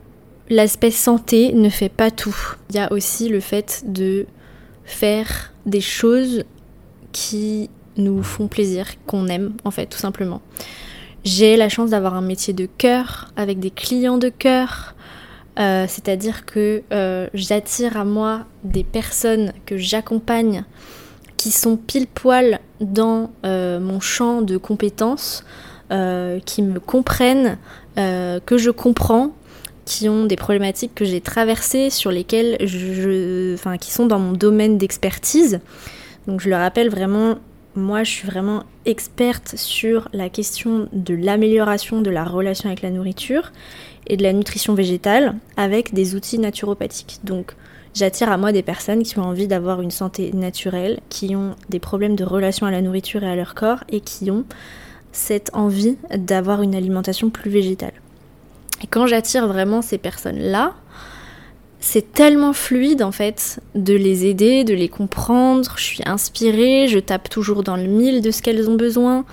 l'aspect 0.50 0.90
santé 0.90 1.52
ne 1.52 1.70
fait 1.70 1.88
pas 1.88 2.10
tout. 2.10 2.36
Il 2.68 2.76
y 2.76 2.78
a 2.80 2.92
aussi 2.92 3.28
le 3.28 3.40
fait 3.40 3.84
de 3.86 4.26
faire 4.84 5.52
des 5.64 5.80
choses 5.80 6.44
qui 7.12 7.70
nous 7.96 8.22
font 8.22 8.48
plaisir, 8.48 8.86
qu'on 9.06 9.28
aime 9.28 9.54
en 9.64 9.70
fait 9.70 9.86
tout 9.86 9.98
simplement. 9.98 10.42
J'ai 11.24 11.56
la 11.56 11.68
chance 11.68 11.90
d'avoir 11.90 12.14
un 12.14 12.22
métier 12.22 12.52
de 12.52 12.66
cœur 12.66 13.28
avec 13.36 13.60
des 13.60 13.70
clients 13.70 14.18
de 14.18 14.28
cœur. 14.28 14.94
Euh, 15.58 15.84
c'est-à-dire 15.88 16.46
que 16.46 16.82
euh, 16.92 17.28
j'attire 17.34 17.96
à 17.96 18.04
moi 18.04 18.46
des 18.64 18.84
personnes 18.84 19.52
que 19.66 19.76
j'accompagne 19.76 20.64
qui 21.36 21.50
sont 21.50 21.76
pile 21.76 22.06
poil 22.06 22.60
dans 22.80 23.30
euh, 23.44 23.80
mon 23.80 24.00
champ 24.00 24.42
de 24.42 24.56
compétences, 24.56 25.44
qui 26.46 26.62
me 26.62 26.78
comprennent, 26.78 27.58
que 27.96 28.56
je 28.56 28.70
comprends, 28.70 29.32
qui 29.90 30.08
ont 30.08 30.24
des 30.24 30.36
problématiques 30.36 30.94
que 30.94 31.04
j'ai 31.04 31.20
traversées, 31.20 31.90
sur 31.90 32.12
lesquelles 32.12 32.56
je, 32.60 33.54
enfin, 33.54 33.76
qui 33.76 33.90
sont 33.90 34.06
dans 34.06 34.20
mon 34.20 34.30
domaine 34.30 34.78
d'expertise. 34.78 35.58
Donc 36.28 36.40
je 36.40 36.48
le 36.48 36.54
rappelle 36.54 36.90
vraiment, 36.90 37.38
moi 37.74 38.04
je 38.04 38.10
suis 38.12 38.28
vraiment 38.28 38.62
experte 38.86 39.56
sur 39.56 40.08
la 40.12 40.28
question 40.28 40.88
de 40.92 41.12
l'amélioration 41.12 42.02
de 42.02 42.10
la 42.10 42.22
relation 42.22 42.68
avec 42.68 42.82
la 42.82 42.90
nourriture 42.90 43.50
et 44.06 44.16
de 44.16 44.22
la 44.22 44.32
nutrition 44.32 44.74
végétale 44.74 45.34
avec 45.56 45.92
des 45.92 46.14
outils 46.14 46.38
naturopathiques. 46.38 47.18
Donc 47.24 47.56
j'attire 47.92 48.30
à 48.30 48.36
moi 48.36 48.52
des 48.52 48.62
personnes 48.62 49.02
qui 49.02 49.18
ont 49.18 49.24
envie 49.24 49.48
d'avoir 49.48 49.82
une 49.82 49.90
santé 49.90 50.30
naturelle, 50.32 51.00
qui 51.08 51.34
ont 51.34 51.56
des 51.68 51.80
problèmes 51.80 52.14
de 52.14 52.22
relation 52.22 52.64
à 52.64 52.70
la 52.70 52.80
nourriture 52.80 53.24
et 53.24 53.28
à 53.28 53.34
leur 53.34 53.56
corps 53.56 53.82
et 53.88 54.00
qui 54.00 54.30
ont 54.30 54.44
cette 55.10 55.50
envie 55.52 55.96
d'avoir 56.16 56.62
une 56.62 56.76
alimentation 56.76 57.28
plus 57.28 57.50
végétale. 57.50 57.94
Et 58.82 58.86
quand 58.86 59.06
j'attire 59.06 59.46
vraiment 59.46 59.82
ces 59.82 59.98
personnes-là, 59.98 60.74
c'est 61.80 62.12
tellement 62.12 62.52
fluide 62.52 63.02
en 63.02 63.12
fait 63.12 63.60
de 63.74 63.94
les 63.94 64.26
aider, 64.26 64.64
de 64.64 64.74
les 64.74 64.88
comprendre. 64.88 65.74
Je 65.76 65.82
suis 65.82 66.02
inspirée, 66.04 66.86
je 66.88 66.98
tape 66.98 67.28
toujours 67.30 67.62
dans 67.62 67.76
le 67.76 67.86
mille 67.86 68.20
de 68.20 68.30
ce 68.30 68.42
qu'elles 68.42 68.68
ont 68.68 68.76
besoin. 68.76 69.24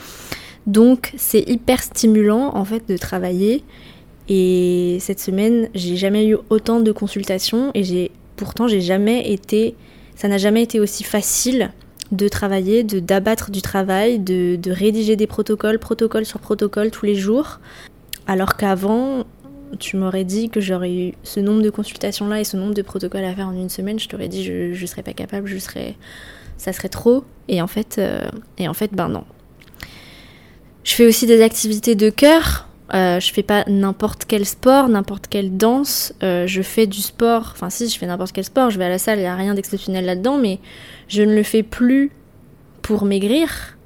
Donc 0.65 1.13
c'est 1.17 1.41
hyper 1.47 1.83
stimulant 1.83 2.55
en 2.55 2.65
fait 2.65 2.87
de 2.87 2.97
travailler. 2.97 3.63
Et 4.29 4.97
cette 4.99 5.19
semaine, 5.19 5.69
j'ai 5.73 5.95
jamais 5.95 6.25
eu 6.27 6.37
autant 6.49 6.79
de 6.79 6.91
consultations 6.91 7.71
et 7.73 7.83
j'ai 7.83 8.11
pourtant 8.35 8.67
j'ai 8.67 8.81
jamais 8.81 9.31
été, 9.31 9.75
ça 10.15 10.27
n'a 10.27 10.37
jamais 10.37 10.63
été 10.63 10.79
aussi 10.79 11.03
facile 11.03 11.71
de 12.11 12.27
travailler, 12.29 12.83
de 12.83 12.99
d'abattre 12.99 13.51
du 13.51 13.61
travail, 13.61 14.19
de, 14.19 14.55
de 14.55 14.71
rédiger 14.71 15.15
des 15.15 15.27
protocoles, 15.27 15.79
protocole 15.79 16.25
sur 16.25 16.39
protocole 16.39 16.91
tous 16.91 17.05
les 17.05 17.15
jours. 17.15 17.59
Alors 18.27 18.57
qu'avant, 18.57 19.25
tu 19.79 19.97
m'aurais 19.97 20.23
dit 20.23 20.49
que 20.49 20.59
j'aurais 20.59 20.93
eu 20.93 21.13
ce 21.23 21.39
nombre 21.39 21.61
de 21.61 21.69
consultations 21.69 22.27
là 22.27 22.39
et 22.39 22.43
ce 22.43 22.57
nombre 22.57 22.73
de 22.73 22.81
protocoles 22.81 23.23
à 23.23 23.33
faire 23.33 23.47
en 23.47 23.53
une 23.53 23.69
semaine, 23.69 23.99
je 23.99 24.07
t'aurais 24.07 24.27
dit 24.27 24.43
je, 24.43 24.73
je 24.73 24.85
serais 24.85 25.03
pas 25.03 25.13
capable, 25.13 25.47
je 25.47 25.57
serais, 25.57 25.95
ça 26.57 26.73
serait 26.73 26.89
trop. 26.89 27.23
Et 27.47 27.61
en 27.61 27.67
fait, 27.67 27.97
euh, 27.97 28.29
et 28.57 28.67
en 28.67 28.73
fait, 28.73 28.93
ben 28.93 29.09
non. 29.09 29.23
Je 30.83 30.93
fais 30.93 31.05
aussi 31.05 31.25
des 31.25 31.41
activités 31.41 31.95
de 31.95 32.09
cœur. 32.09 32.67
Euh, 32.93 33.19
je 33.19 33.33
fais 33.33 33.43
pas 33.43 33.65
n'importe 33.67 34.23
quel 34.25 34.45
sport, 34.45 34.87
n'importe 34.87 35.27
quelle 35.27 35.57
danse. 35.57 36.13
Euh, 36.23 36.47
je 36.47 36.61
fais 36.61 36.87
du 36.87 37.01
sport. 37.01 37.51
Enfin, 37.53 37.69
si, 37.69 37.89
je 37.89 37.97
fais 37.97 38.05
n'importe 38.05 38.31
quel 38.31 38.45
sport. 38.45 38.69
Je 38.69 38.79
vais 38.79 38.85
à 38.85 38.89
la 38.89 38.97
salle, 38.97 39.19
il 39.19 39.23
n'y 39.23 39.27
a 39.27 39.35
rien 39.35 39.53
d'exceptionnel 39.53 40.05
là-dedans, 40.05 40.37
mais 40.37 40.59
je 41.07 41.23
ne 41.23 41.35
le 41.35 41.43
fais 41.43 41.63
plus 41.63 42.11
pour 42.81 43.03
maigrir 43.03 43.77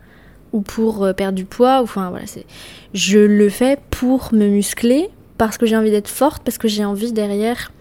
ou 0.54 0.62
pour 0.62 1.12
perdre 1.16 1.36
du 1.36 1.46
poids. 1.46 1.82
Enfin, 1.82 2.10
voilà. 2.10 2.26
Je 2.94 3.20
le 3.20 3.50
fais 3.50 3.80
pour 3.90 4.34
me 4.34 4.48
muscler, 4.48 5.10
parce 5.42 5.58
que 5.58 5.66
j'ai 5.66 5.76
envie 5.76 5.90
d'être 5.90 6.08
forte, 6.08 6.44
parce 6.44 6.60
que 6.60 6.68
j'ai 6.68 6.86
envie 6.86 7.14
derrière 7.14 7.72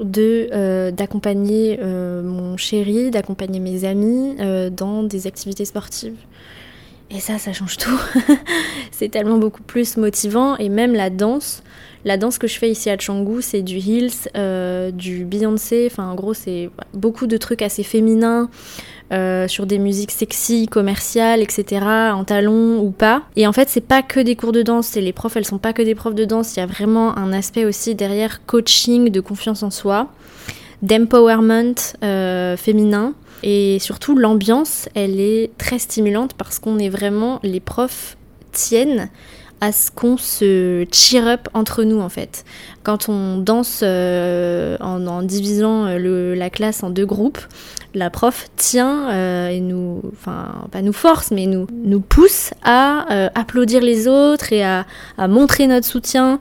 de 0.00 0.48
euh, 0.52 0.90
d'accompagner 0.90 1.78
euh, 1.80 2.24
mon 2.24 2.56
chéri, 2.56 3.12
d'accompagner 3.12 3.60
mes 3.60 3.84
amis 3.84 4.34
euh, 4.40 4.68
dans 4.68 5.04
des 5.04 5.28
activités 5.28 5.64
sportives. 5.64 6.16
Et 7.12 7.20
ça, 7.20 7.38
ça 7.38 7.52
change 7.52 7.76
tout. 7.76 8.00
c'est 8.90 9.10
tellement 9.10 9.38
beaucoup 9.38 9.62
plus 9.62 9.96
motivant. 9.96 10.56
Et 10.56 10.68
même 10.68 10.92
la 10.92 11.08
danse, 11.08 11.62
la 12.04 12.16
danse 12.16 12.36
que 12.36 12.48
je 12.48 12.58
fais 12.58 12.68
ici 12.68 12.90
à 12.90 12.96
Canggu, 12.96 13.42
c'est 13.42 13.62
du 13.62 13.76
Hills, 13.76 14.28
du 14.92 15.24
Beyoncé. 15.24 15.88
Enfin, 15.88 16.08
en 16.08 16.16
gros, 16.16 16.34
c'est 16.34 16.68
beaucoup 16.94 17.28
de 17.28 17.36
trucs 17.36 17.62
assez 17.62 17.84
féminins. 17.84 18.50
Euh, 19.14 19.46
sur 19.46 19.66
des 19.66 19.78
musiques 19.78 20.10
sexy, 20.10 20.66
commerciales, 20.66 21.40
etc., 21.40 21.86
en 22.12 22.24
talons 22.24 22.80
ou 22.80 22.90
pas. 22.90 23.22
Et 23.36 23.46
en 23.46 23.52
fait, 23.52 23.68
c'est 23.68 23.80
pas 23.80 24.02
que 24.02 24.18
des 24.18 24.34
cours 24.34 24.50
de 24.50 24.62
danse, 24.62 24.96
et 24.96 25.00
les 25.00 25.12
profs, 25.12 25.36
elles 25.36 25.44
sont 25.44 25.58
pas 25.58 25.72
que 25.72 25.82
des 25.82 25.94
profs 25.94 26.16
de 26.16 26.24
danse, 26.24 26.56
il 26.56 26.60
y 26.60 26.62
a 26.62 26.66
vraiment 26.66 27.16
un 27.16 27.32
aspect 27.32 27.64
aussi 27.64 27.94
derrière 27.94 28.44
coaching, 28.46 29.10
de 29.10 29.20
confiance 29.20 29.62
en 29.62 29.70
soi, 29.70 30.08
d'empowerment 30.82 31.94
euh, 32.02 32.56
féminin. 32.56 33.14
Et 33.44 33.78
surtout, 33.78 34.16
l'ambiance, 34.16 34.88
elle 34.94 35.20
est 35.20 35.50
très 35.58 35.78
stimulante 35.78 36.32
parce 36.34 36.58
qu'on 36.58 36.78
est 36.78 36.88
vraiment, 36.88 37.38
les 37.44 37.60
profs 37.60 38.16
tiennent 38.50 39.10
à 39.64 39.72
ce 39.72 39.90
qu'on 39.90 40.18
se 40.18 40.84
cheer 40.92 41.26
up 41.26 41.48
entre 41.54 41.84
nous 41.84 41.98
en 41.98 42.10
fait. 42.10 42.44
Quand 42.82 43.08
on 43.08 43.38
danse 43.38 43.80
euh, 43.82 44.76
en, 44.78 45.22
divisant 45.22 45.86
la 45.86 46.50
classe 46.50 46.82
en 46.82 46.90
deux 46.90 47.06
groupes, 47.06 47.38
la 47.94 48.10
prof 48.10 48.48
tient 48.56 49.10
euh, 49.10 49.48
et 49.48 49.60
nous, 49.60 50.02
enfin 50.12 50.66
pas 50.70 50.82
nous 50.82 50.92
force, 50.92 51.30
mais 51.30 51.46
nous, 51.46 51.66
nous 51.72 52.00
pousse 52.00 52.50
à 52.62 53.10
euh, 53.10 53.30
applaudir 53.34 53.80
les 53.80 54.06
autres 54.06 54.52
et 54.52 54.62
à, 54.62 54.84
montrer 55.28 55.66
notre 55.66 55.86
soutien. 55.86 56.40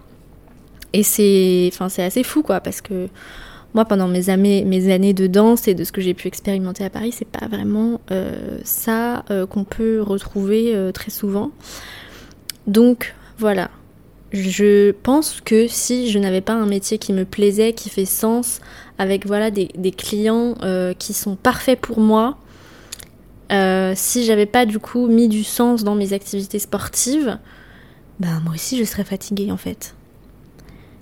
Et 0.92 1.04
c'est, 1.04 1.70
enfin 1.72 1.88
c'est 1.88 2.04
assez 2.04 2.24
fou 2.24 2.44
quoi, 2.44 2.60
parce 2.60 2.82
que 2.82 3.08
moi 3.74 3.86
pendant 3.86 4.10
mes 4.10 4.30
années, 4.30 4.66
mes 4.66 4.92
années 4.92 5.14
de 5.14 5.28
danse 5.28 5.70
et 5.70 5.76
de 5.76 5.86
ce 5.86 5.94
que 5.94 6.02
j'ai 6.02 6.14
pu 6.14 6.28
expérimenter 6.28 6.84
à 6.84 6.90
Paris, 6.90 7.14
c'est 7.18 7.28
pas 7.28 7.48
vraiment 7.48 8.02
euh, 8.12 8.58
ça 8.66 9.24
qu'on 9.50 9.64
peut 9.64 10.02
retrouver 10.02 10.76
très 10.94 11.10
souvent. 11.10 11.52
Donc 12.68 13.14
voilà, 13.38 13.70
je 14.32 14.92
pense 14.92 15.42
que 15.42 15.68
si 15.68 16.10
je 16.10 16.18
n'avais 16.18 16.42
pas 16.42 16.54
un 16.54 16.66
métier 16.66 16.98
qui 16.98 17.14
me 17.14 17.26
plaisait, 17.26 17.74
qui 17.74 17.90
fait 17.90 18.06
sens, 18.06 18.62
avec 18.98 19.26
voilà 19.26 19.52
des, 19.52 19.68
clients 19.92 20.56
euh, 20.64 20.94
qui 20.94 21.14
sont 21.14 21.36
parfaits 21.36 21.80
pour 21.80 22.00
moi, 22.00 22.38
euh, 23.52 23.94
si 23.96 24.26
j'avais 24.26 24.46
pas 24.46 24.66
du 24.66 24.80
coup 24.80 25.08
mis 25.08 25.28
du 25.28 25.44
sens 25.44 25.84
dans 25.84 25.96
mes 25.96 26.14
activités 26.14 26.60
sportives, 26.60 27.38
ben 28.20 28.42
moi 28.44 28.54
aussi 28.54 28.78
je 28.78 28.84
serais 28.84 29.04
fatiguée 29.04 29.52
en 29.52 29.58
fait. 29.58 29.96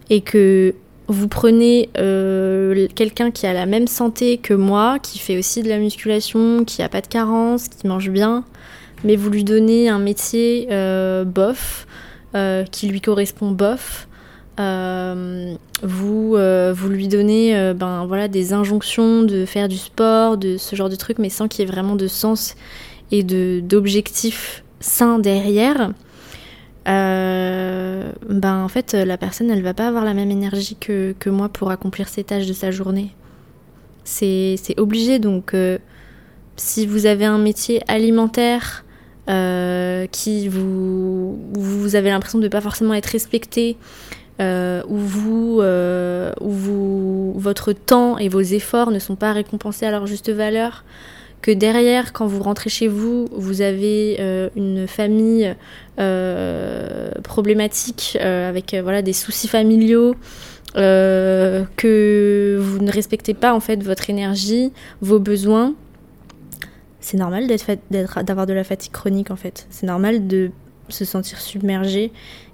Et 0.10 0.22
que 0.22 0.76
vous 1.08 1.28
prenez 1.28 1.90
euh, 1.98 2.88
quelqu'un 2.96 3.32
qui 3.32 3.46
a 3.46 3.54
la 3.54 3.66
même 3.66 3.88
santé 3.88 4.38
que 4.38 4.54
moi, 4.54 5.00
qui 5.00 5.20
fait 5.20 5.38
aussi 5.38 5.62
de 5.62 5.70
la 5.70 5.78
musculation, 5.78 6.66
qui 6.66 6.82
a 6.82 6.90
pas 6.90 7.02
de 7.02 7.08
carence, 7.08 7.70
qui 7.70 7.88
mange 7.88 8.10
bien, 8.10 8.44
mais 9.04 9.16
vous 9.16 9.30
lui 9.30 9.44
donnez 9.44 9.90
un 9.90 10.00
métier 10.00 10.68
bof, 11.26 11.88
euh, 12.34 12.64
qui 12.64 12.88
lui 12.88 13.02
correspond 13.02 13.52
bof. 13.52 14.08
Euh, 14.58 15.54
vous, 15.84 16.36
euh, 16.38 16.74
lui 16.88 17.10
donnez 17.10 17.74
ben, 17.74 18.06
voilà, 18.06 18.30
des 18.30 18.54
injonctions 18.54 19.24
de 19.24 19.46
faire 19.46 19.68
du 19.68 19.76
sport, 19.76 20.38
de 20.38 20.56
ce 20.56 20.78
genre 20.78 20.88
de 20.88 20.96
trucs, 20.96 21.20
mais 21.20 21.30
sans 21.30 21.50
qu'il 21.50 21.66
y 21.66 21.68
ait 21.68 21.72
vraiment 21.72 21.98
de 21.98 22.08
sens 22.08 22.56
et 23.12 23.24
d'objectifs 23.24 24.64
sains 24.80 25.20
derrière, 25.20 25.92
ben, 26.86 28.14
en 28.30 28.68
fait, 28.70 28.94
la 28.94 29.18
personne, 29.18 29.52
elle 29.52 29.62
va 29.62 29.74
pas 29.74 29.90
avoir 29.90 30.06
la 30.06 30.14
même 30.14 30.32
énergie 30.32 30.78
que, 30.80 31.14
que 31.20 31.30
moi 31.30 31.50
pour 31.50 31.70
accomplir 31.70 32.08
ses 32.08 32.24
tâches 32.24 32.48
de 32.48 32.54
sa 32.54 32.72
journée. 32.72 33.12
C'est 34.06 34.56
obligé, 34.78 35.20
donc 35.20 35.54
si 36.56 36.86
vous 36.86 37.08
avez 37.08 37.26
un 37.26 37.40
métier 37.40 37.82
alimentaire, 37.90 38.86
euh, 39.30 40.08
qui 40.08 40.48
vous, 40.48 41.38
vous 41.54 41.96
avez 41.96 42.10
l'impression 42.10 42.40
de 42.40 42.46
ne 42.46 42.50
pas 42.50 42.62
forcément 42.62 42.96
être 42.96 43.06
respecté, 43.06 43.78
euh, 44.40 44.82
où, 44.88 44.98
vous, 44.98 45.60
euh, 45.62 46.32
vous, 46.42 47.34
votre 47.38 47.72
temps 47.72 48.18
et 48.18 48.30
vos 48.30 48.42
efforts 48.42 48.90
ne 48.90 48.98
sont 48.98 49.16
pas 49.16 49.32
récompensés 49.32 49.86
à 49.86 49.92
leur 49.92 50.08
juste 50.08 50.32
valeur, 50.32 50.84
que 51.44 51.52
derrière, 51.52 52.14
quand 52.14 52.26
vous 52.26 52.42
rentrez 52.42 52.72
chez 52.72 52.88
vous, 52.88 53.28
vous 53.32 53.62
avez 53.62 54.50
une 54.56 54.88
famille 54.88 55.56
problématique 57.24 58.18
avec 58.22 58.76
voilà, 58.76 59.02
des 59.02 59.14
soucis 59.14 59.48
familiaux. 59.48 60.16
que 60.76 62.58
vous 62.60 62.80
ne 62.84 62.92
respectez 62.92 63.34
pas 63.34 63.54
en 63.56 63.60
fait 63.60 63.82
votre 63.82 64.12
énergie, 64.12 64.72
vos 65.02 65.20
besoins, 65.20 65.74
c'est 67.02 67.18
normal 67.18 67.48
d'avoir 67.90 68.46
de 68.46 68.54
la 68.54 68.64
fatigue 68.64 68.92
chronique 68.92 69.32
en 69.32 69.36
fait. 69.36 69.68
C'est 69.70 69.88
normal 69.88 70.28
de 70.28 70.52
se 70.88 71.04
sentir 71.04 71.40
submergé 71.40 72.12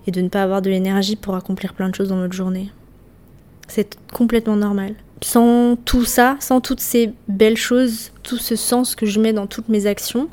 et 0.07 0.11
de 0.11 0.21
ne 0.21 0.29
pas 0.29 0.41
avoir 0.41 0.61
de 0.61 0.69
l'énergie 0.69 1.15
pour 1.15 1.35
accomplir 1.35 1.73
plein 1.73 1.89
de 1.89 1.95
choses 1.95 2.09
dans 2.09 2.15
notre 2.15 2.33
journée. 2.33 2.71
C'est 3.67 3.97
complètement 4.13 4.55
normal. 4.55 4.95
Sans 5.21 5.75
tout 5.75 6.05
ça, 6.05 6.37
sans 6.39 6.61
toutes 6.61 6.79
ces 6.79 7.11
belles 7.27 7.57
choses, 7.57 8.11
tout 8.23 8.37
ce 8.37 8.55
sens 8.55 8.95
que 8.95 9.05
je 9.05 9.19
mets 9.19 9.33
dans 9.33 9.47
toutes 9.47 9.67
mes 9.67 9.85
actions, 9.85 10.29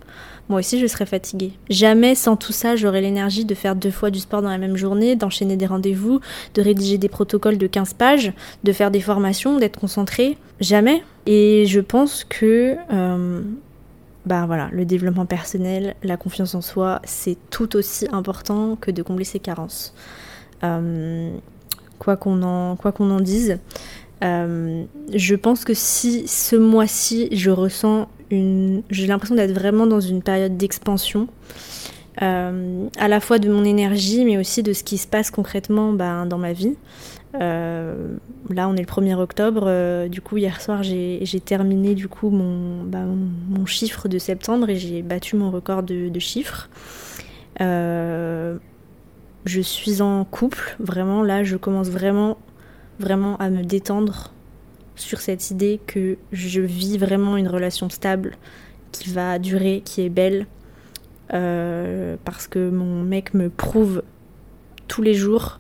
moi 0.48 0.60
aussi 0.60 0.78
je 0.78 0.86
serais 0.86 1.06
fatiguée. 1.06 1.52
Jamais 1.70 2.14
sans 2.14 2.36
tout 2.36 2.52
ça 2.52 2.76
j'aurais 2.76 3.00
l'énergie 3.00 3.44
de 3.44 3.54
faire 3.54 3.74
deux 3.74 3.90
fois 3.90 4.10
du 4.10 4.20
sport 4.20 4.42
dans 4.42 4.50
la 4.50 4.58
même 4.58 4.76
journée, 4.76 5.16
d'enchaîner 5.16 5.56
des 5.56 5.66
rendez-vous, 5.66 6.20
de 6.54 6.62
rédiger 6.62 6.98
des 6.98 7.08
protocoles 7.08 7.58
de 7.58 7.66
15 7.66 7.94
pages, 7.94 8.32
de 8.62 8.72
faire 8.72 8.90
des 8.90 9.00
formations, 9.00 9.58
d'être 9.58 9.80
concentrée. 9.80 10.36
Jamais. 10.60 11.02
Et 11.26 11.64
je 11.66 11.80
pense 11.80 12.24
que 12.24 12.76
euh, 12.92 13.40
bah 14.26 14.46
voilà, 14.46 14.68
le 14.72 14.84
développement 14.84 15.26
personnel, 15.26 15.94
la 16.02 16.16
confiance 16.16 16.54
en 16.54 16.60
soi, 16.60 17.00
c'est 17.04 17.36
tout 17.50 17.76
aussi 17.76 18.06
important 18.10 18.76
que 18.76 18.90
de 18.90 19.02
combler 19.02 19.24
ses 19.24 19.38
carences. 19.38 19.94
Euh, 20.62 21.36
quoi 21.98 22.16
qu'on 22.16 22.42
en, 22.42 23.20
dise, 23.20 23.58
euh, 24.22 24.84
je 25.14 25.34
pense 25.34 25.64
que 25.64 25.74
si 25.74 26.26
ce 26.26 26.56
mois-ci 26.56 27.28
je 27.32 27.50
ressens 27.50 28.08
une, 28.30 28.82
j'ai 28.90 29.06
l'impression 29.06 29.34
d'être 29.34 29.52
vraiment 29.52 29.86
dans 29.86 30.00
une 30.00 30.22
période 30.22 30.56
d'expansion 30.56 31.28
à 32.18 33.08
la 33.08 33.20
fois 33.20 33.38
de 33.38 33.50
mon 33.50 33.64
énergie, 33.64 34.24
mais 34.24 34.38
aussi 34.38 34.62
de 34.62 34.72
ce 34.72 34.84
qui 34.84 34.98
se 34.98 35.06
passe 35.06 35.30
concrètement 35.32 35.92
ben, 35.92 36.26
dans 36.26 36.38
ma 36.38 36.52
vie. 36.52 36.76
Euh, 37.40 38.16
là, 38.48 38.68
on 38.68 38.76
est 38.76 38.80
le 38.80 38.86
1er 38.86 39.14
octobre. 39.16 39.64
Euh, 39.66 40.08
du 40.08 40.20
coup, 40.20 40.36
hier 40.36 40.60
soir, 40.60 40.82
j'ai 40.82 41.40
terminé 41.44 41.94
du 41.94 42.08
coup 42.08 42.30
bah, 42.30 43.04
mon, 43.04 43.66
chiffre 43.66 44.08
de 44.08 44.18
septembre 44.18 44.68
et 44.68 44.76
j'ai 44.76 45.02
battu 45.02 45.36
mon 45.36 45.50
record 45.50 45.82
de, 45.82 46.18
chiffres. 46.18 46.68
Euh, 47.60 48.56
je 49.44 49.60
suis 49.60 50.00
en 50.00 50.24
couple, 50.24 50.76
vraiment. 50.78 51.22
Là, 51.22 51.44
je 51.44 51.56
commence 51.56 51.88
vraiment, 51.88 52.38
vraiment 52.98 53.36
à 53.38 53.50
me 53.50 53.62
détendre 53.62 54.32
sur 54.96 55.20
cette 55.20 55.50
idée 55.50 55.80
que 55.86 56.16
je 56.30 56.60
vis 56.60 56.98
vraiment 56.98 57.36
une 57.36 57.48
relation 57.48 57.88
stable 57.90 58.36
qui 58.92 59.10
va 59.10 59.40
durer, 59.40 59.82
qui 59.84 60.02
est 60.02 60.08
belle. 60.08 60.46
parce 61.28 62.46
que 62.46 62.70
mon 62.70 63.02
mec 63.02 63.34
me 63.34 63.50
prouve 63.50 64.04
tous 64.86 65.02
les 65.02 65.14
jours 65.14 65.58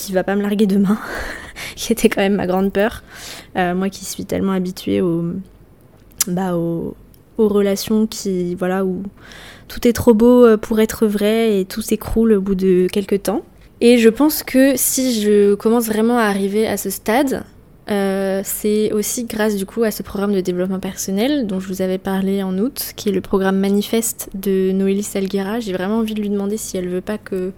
qui 0.00 0.12
va 0.12 0.24
pas 0.24 0.36
me 0.36 0.42
larguer 0.42 0.66
demain, 0.66 0.98
qui 1.76 1.92
était 1.92 2.08
quand 2.08 2.22
même 2.22 2.36
ma 2.36 2.46
grande 2.46 2.72
peur. 2.72 3.02
Euh, 3.56 3.74
moi 3.74 3.88
qui 3.88 4.04
suis 4.04 4.24
tellement 4.24 4.52
habituée 4.52 5.00
aux, 5.00 5.24
bah, 6.26 6.56
aux, 6.56 6.94
relations 7.38 8.06
qui, 8.06 8.54
voilà, 8.54 8.84
où 8.84 9.02
tout 9.66 9.88
est 9.88 9.94
trop 9.94 10.12
beau 10.12 10.44
euh, 10.44 10.56
pour 10.58 10.78
être 10.80 11.06
vrai 11.06 11.58
et 11.58 11.64
tout 11.64 11.80
s'écroule 11.80 12.32
au 12.32 12.40
bout 12.40 12.54
de 12.54 12.86
quelques 12.92 13.22
temps. 13.22 13.42
Et 13.80 13.96
je 13.96 14.10
pense 14.10 14.42
que 14.42 14.74
si 14.76 15.22
je 15.22 15.54
commence 15.54 15.86
vraiment 15.86 16.18
à 16.18 16.24
arriver 16.24 16.66
à 16.66 16.76
ce 16.76 16.90
stade, 16.90 17.44
euh, 17.90 18.42
c'est 18.44 18.92
aussi 18.92 19.24
grâce 19.24 19.56
du 19.56 19.66
coup 19.66 19.82
à 19.82 19.90
ce 19.90 20.02
programme 20.02 20.32
de 20.32 20.40
développement 20.40 20.78
personnel 20.78 21.46
dont 21.46 21.58
je 21.58 21.66
vous 21.66 21.82
avais 21.82 21.98
parlé 21.98 22.42
en 22.42 22.56
août, 22.58 22.92
qui 22.94 23.08
est 23.08 23.12
le 23.12 23.20
programme 23.20 23.58
Manifeste 23.58 24.28
de 24.34 24.70
Noélie 24.72 25.02
Salguera. 25.02 25.60
J'ai 25.60 25.72
vraiment 25.72 25.98
envie 25.98 26.14
de 26.14 26.20
lui 26.20 26.30
demander 26.30 26.56
si 26.56 26.76
elle 26.76 26.88
veut 26.88 27.00
pas 27.00 27.18
que 27.18 27.52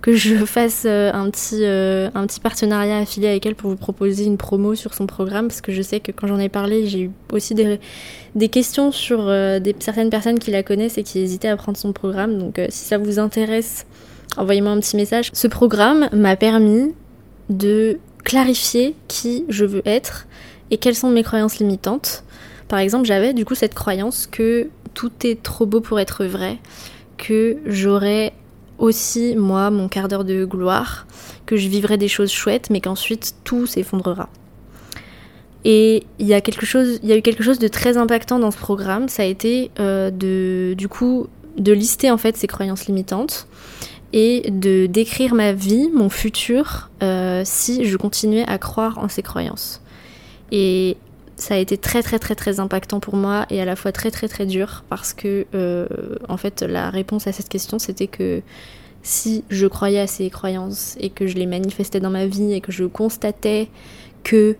que 0.00 0.14
je 0.14 0.34
fasse 0.46 0.84
euh, 0.86 1.12
un 1.12 1.30
petit, 1.30 1.62
euh, 1.62 2.08
un 2.14 2.26
petit 2.26 2.40
partenariat 2.40 2.98
affilié 2.98 3.28
avec 3.28 3.44
elle 3.46 3.54
pour 3.54 3.70
vous 3.70 3.76
proposer 3.76 4.24
une 4.24 4.36
promo 4.36 4.74
sur 4.74 4.94
son 4.94 5.06
programme, 5.06 5.48
parce 5.48 5.60
que 5.60 5.72
je 5.72 5.82
sais 5.82 6.00
que 6.00 6.12
quand 6.12 6.26
j'en 6.26 6.38
ai 6.38 6.48
parlé, 6.48 6.86
j'ai 6.86 7.02
eu 7.02 7.10
aussi 7.32 7.54
des, 7.54 8.48
questions 8.48 8.92
sur 8.92 9.28
euh, 9.28 9.60
certaines 9.78 10.10
personnes 10.10 10.38
qui 10.38 10.50
la 10.50 10.62
connaissent 10.62 10.98
et 10.98 11.02
qui 11.02 11.18
hésitaient 11.20 11.48
à 11.48 11.56
prendre 11.56 11.76
son 11.76 11.92
programme. 11.92 12.38
Donc 12.38 12.60
si 12.68 12.84
ça 12.84 12.98
vous 12.98 13.18
intéresse, 13.18 13.86
envoyez-moi 14.36 14.72
un 14.72 14.80
petit 14.80 14.96
message. 14.96 15.30
Ce 15.32 15.46
programme 15.46 16.08
m'a 16.12 16.36
permis 16.36 16.94
de 17.48 17.98
clarifier 18.24 18.94
qui 19.08 19.44
je 19.48 19.64
veux 19.64 19.82
être 19.84 20.26
et 20.70 20.78
quelles 20.78 20.94
sont 20.94 21.10
mes 21.10 21.22
croyances 21.22 21.58
limitantes. 21.58 22.24
Par 22.68 22.78
exemple, 22.78 23.04
j'avais 23.04 23.34
du 23.34 23.44
coup 23.44 23.54
cette 23.54 23.74
croyance 23.74 24.26
que 24.26 24.68
tout 24.94 25.10
est 25.24 25.42
trop 25.42 25.66
beau 25.66 25.80
pour 25.80 25.98
être 26.00 26.24
vrai, 26.24 26.58
que 27.16 27.58
j'aurais 27.66 28.32
aussi, 28.80 29.36
moi, 29.36 29.70
mon 29.70 29.88
quart 29.88 30.08
d'heure 30.08 30.24
de 30.24 30.44
gloire, 30.44 31.06
que 31.46 31.56
je 31.56 31.68
vivrai 31.68 31.96
des 31.96 32.08
choses 32.08 32.32
chouettes, 32.32 32.70
mais 32.70 32.80
qu'ensuite 32.80 33.34
tout 33.44 33.66
s'effondrera. 33.66 34.28
Et 35.64 36.04
il 36.18 36.26
y 36.26 36.34
a 36.34 36.40
quelque 36.40 36.64
chose, 36.64 36.98
il 37.02 37.08
y 37.08 37.12
a 37.12 37.16
eu 37.16 37.22
quelque 37.22 37.42
chose 37.42 37.58
de 37.58 37.68
très 37.68 37.96
impactant 37.96 38.38
dans 38.38 38.50
ce 38.50 38.58
programme. 38.58 39.08
Ça 39.08 39.22
a 39.22 39.26
été 39.26 39.70
euh, 39.78 40.10
de, 40.10 40.74
du 40.74 40.88
coup, 40.88 41.28
de 41.58 41.72
lister 41.72 42.10
en 42.10 42.16
fait 42.16 42.36
ces 42.36 42.46
croyances 42.46 42.86
limitantes 42.86 43.46
et 44.12 44.50
de 44.50 44.86
décrire 44.86 45.34
ma 45.34 45.52
vie, 45.52 45.90
mon 45.94 46.08
futur, 46.08 46.90
euh, 47.02 47.42
si 47.44 47.84
je 47.84 47.96
continuais 47.96 48.44
à 48.48 48.58
croire 48.58 48.98
en 48.98 49.08
ces 49.08 49.22
croyances. 49.22 49.82
Et 50.50 50.96
ça 51.40 51.54
a 51.54 51.56
été 51.56 51.78
très 51.78 52.02
très 52.02 52.18
très 52.18 52.34
très 52.34 52.60
impactant 52.60 53.00
pour 53.00 53.16
moi 53.16 53.46
et 53.50 53.60
à 53.60 53.64
la 53.64 53.74
fois 53.74 53.92
très 53.92 54.10
très 54.10 54.28
très 54.28 54.46
dur 54.46 54.84
parce 54.88 55.14
que 55.14 55.46
euh, 55.54 55.86
en 56.28 56.36
fait 56.36 56.62
la 56.62 56.90
réponse 56.90 57.26
à 57.26 57.32
cette 57.32 57.48
question 57.48 57.78
c'était 57.78 58.06
que 58.06 58.42
si 59.02 59.44
je 59.48 59.66
croyais 59.66 60.00
à 60.00 60.06
ces 60.06 60.28
croyances 60.28 60.96
et 61.00 61.08
que 61.08 61.26
je 61.26 61.36
les 61.36 61.46
manifestais 61.46 62.00
dans 62.00 62.10
ma 62.10 62.26
vie 62.26 62.52
et 62.52 62.60
que 62.60 62.72
je 62.72 62.84
constatais 62.84 63.68
que 64.22 64.56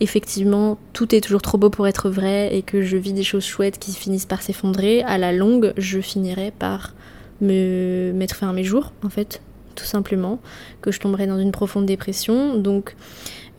effectivement 0.00 0.78
tout 0.92 1.14
est 1.14 1.20
toujours 1.20 1.42
trop 1.42 1.58
beau 1.58 1.70
pour 1.70 1.88
être 1.88 2.08
vrai 2.08 2.54
et 2.54 2.62
que 2.62 2.82
je 2.82 2.96
vis 2.96 3.12
des 3.12 3.24
choses 3.24 3.44
chouettes 3.44 3.78
qui 3.80 3.92
finissent 3.92 4.26
par 4.26 4.42
s'effondrer, 4.42 5.02
à 5.02 5.18
la 5.18 5.32
longue 5.32 5.72
je 5.76 6.00
finirais 6.00 6.52
par 6.56 6.94
me 7.40 8.12
mettre 8.12 8.36
fin 8.36 8.48
à 8.48 8.52
mes 8.52 8.64
jours 8.64 8.92
en 9.02 9.10
fait 9.10 9.40
tout 9.74 9.84
simplement, 9.84 10.40
que 10.80 10.92
je 10.92 11.00
tomberais 11.00 11.26
dans 11.26 11.38
une 11.38 11.52
profonde 11.52 11.86
dépression. 11.86 12.56
Donc 12.56 12.96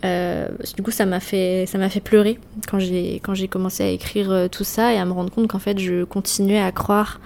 euh, 0.04 0.50
du 0.76 0.84
coup, 0.84 0.92
ça 0.92 1.06
m'a 1.06 1.20
fait, 1.20 1.66
ça 1.68 1.78
m'a 1.78 1.90
fait 1.90 2.00
pleurer 2.00 2.38
quand 2.70 2.80
j'ai, 2.80 3.16
quand 3.24 3.34
j'ai 3.34 3.48
commencé 3.48 3.84
à 3.84 3.88
écrire 3.88 4.32
euh, 4.32 4.48
tout 4.48 4.64
ça 4.64 4.94
et 4.94 4.98
à 4.98 5.06
me 5.06 5.12
rendre 5.12 5.32
compte 5.32 5.48
qu'en 5.48 5.60
fait, 5.60 5.80
je 5.80 6.04
continuais 6.04 6.60
à 6.60 6.72
croire 6.72 7.20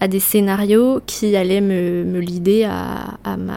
à 0.00 0.08
des 0.08 0.20
scénarios 0.20 1.00
qui 1.06 1.34
allaient 1.34 1.60
me, 1.60 2.04
me 2.04 2.20
lider 2.20 2.64
à, 2.64 3.18
ma, 3.24 3.56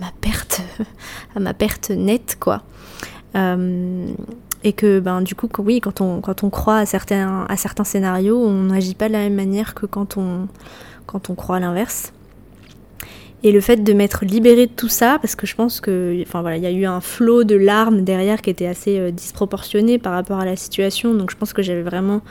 ma 0.00 0.12
perte, 0.20 0.60
à 1.36 1.40
ma 1.40 1.54
perte 1.54 1.90
nette, 1.90 2.36
quoi. 2.38 2.62
Euh, 3.36 4.06
et 4.62 4.72
que, 4.72 5.00
ben, 5.00 5.20
du 5.20 5.34
coup, 5.34 5.48
oui, 5.58 5.80
quand 5.80 6.00
on, 6.00 6.20
quand 6.20 6.42
on 6.42 6.50
croit 6.50 6.78
à 6.78 6.86
certains, 6.86 7.44
à 7.48 7.56
certains 7.56 7.84
scénarios, 7.84 8.38
on 8.38 8.64
n'agit 8.64 8.94
pas 8.94 9.08
de 9.08 9.12
la 9.12 9.18
même 9.18 9.34
manière 9.34 9.74
que 9.74 9.84
quand 9.84 10.16
on, 10.16 10.48
quand 11.06 11.28
on 11.28 11.34
croit 11.34 11.56
à 11.56 11.60
l'inverse. 11.60 12.13
Et 13.46 13.52
le 13.52 13.60
fait 13.60 13.84
de 13.84 13.92
m'être 13.92 14.24
libérée 14.24 14.66
de 14.66 14.72
tout 14.72 14.88
ça, 14.88 15.18
parce 15.20 15.36
que 15.36 15.46
je 15.46 15.54
pense 15.54 15.82
que, 15.82 16.18
enfin 16.22 16.40
voilà, 16.40 16.56
il 16.56 16.62
y 16.62 16.66
a 16.66 16.70
eu 16.70 16.86
un 16.86 17.02
flot 17.02 17.44
de 17.44 17.54
larmes 17.54 18.02
derrière 18.02 18.40
qui 18.40 18.48
était 18.48 18.66
assez 18.66 18.98
euh, 18.98 19.10
disproportionné 19.10 19.98
par 19.98 20.14
rapport 20.14 20.40
à 20.40 20.46
la 20.46 20.56
situation. 20.56 21.14
Donc 21.14 21.30
je 21.30 21.36
pense 21.36 21.52
que 21.52 21.60
j'avais 21.60 21.82
vraiment 21.82 22.22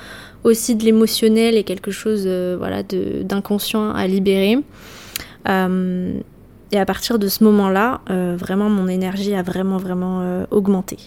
aussi 0.43 0.73
de 0.73 0.83
l'émotionnel 0.83 1.55
et 1.55 1.63
quelque 1.63 1.91
chose, 1.91 2.23
euh, 2.25 3.23
d'inconscient 3.23 3.91
à 3.93 4.07
libérer. 4.07 4.57
Euh, 5.47 6.13
et 6.71 6.79
à 6.79 6.85
partir 6.87 7.19
de 7.19 7.27
ce 7.27 7.43
moment-là, 7.43 8.01
vraiment 8.09 8.67
mon 8.67 8.87
énergie 8.87 9.35
a 9.35 9.43
vraiment 9.43 9.77
vraiment 9.77 10.43
augmenté. 10.49 10.97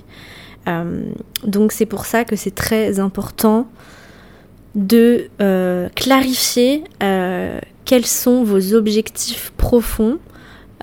donc 1.45 1.73
c'est 1.73 1.87
pour 1.87 2.07
ça 2.07 2.25
que 2.25 2.37
c'est 2.37 2.55
très 2.55 3.01
important 3.01 3.67
de 4.77 5.29
clarifier 5.97 6.85
quels 7.87 8.05
sont 8.05 8.45
vos 8.45 8.75
objectifs 8.75 9.53
profonds. 9.57 10.19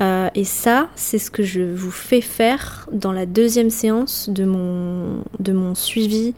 Euh, 0.01 0.29
et 0.33 0.43
ça, 0.43 0.89
c'est 0.95 1.19
ce 1.19 1.29
que 1.29 1.43
je 1.43 1.61
vous 1.61 1.91
fais 1.91 2.21
faire 2.21 2.89
dans 2.91 3.11
la 3.11 3.27
deuxième 3.27 3.69
séance 3.69 4.27
de 4.27 4.43
mon, 4.43 5.23
de 5.39 5.53
mon 5.53 5.75
suivi 5.75 6.33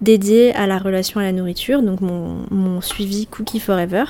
dédié 0.00 0.54
à 0.54 0.66
la 0.66 0.78
relation 0.78 1.20
à 1.20 1.22
la 1.22 1.32
nourriture, 1.32 1.82
donc 1.82 2.00
mon, 2.00 2.46
mon 2.50 2.80
suivi 2.80 3.26
Cookie 3.26 3.60
Forever. 3.60 4.04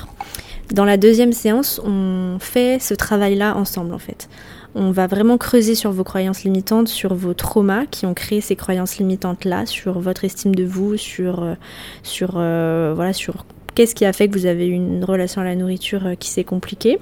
Dans 0.73 0.85
la 0.85 0.97
deuxième 0.97 1.33
séance, 1.33 1.81
on 1.85 2.39
fait 2.41 2.79
ce 2.81 2.95
travail-là 2.95 3.57
ensemble 3.57 3.95
en 3.95 3.99
fait. 3.99 4.29
On 4.75 4.91
va 4.91 5.07
vraiment 5.07 5.39
creuser 5.39 5.75
sur 5.75 5.91
vos 5.91 6.05
croyances 6.05 6.45
limitantes, 6.45 6.89
sur 6.89 7.15
vos 7.15 7.35
traumas 7.35 7.87
qui 7.87 8.05
ont 8.05 8.15
créé 8.15 8.41
ces 8.41 8.57
croyances 8.57 8.99
limitantes-là, 8.99 9.65
sur 9.65 9.99
votre 10.01 10.25
estime 10.25 10.55
de 10.55 10.65
vous, 10.65 10.97
sur, 10.97 11.43
euh, 11.43 11.55
sur, 12.03 12.35
euh, 12.37 12.93
voilà, 12.95 13.13
sur 13.13 13.47
Qu'est-ce 13.77 13.95
qui 13.95 14.07
a 14.07 14.15
fait 14.15 14.27
que 14.29 14.39
vous 14.39 14.47
avez 14.47 14.67
une 14.67 15.05
relation 15.05 15.43
à 15.43 15.45
la 15.45 15.55
nourriture 15.55 16.07
euh, 16.07 16.15
qui 16.15 16.31
s'est 16.31 16.45
compliquée 16.45 16.99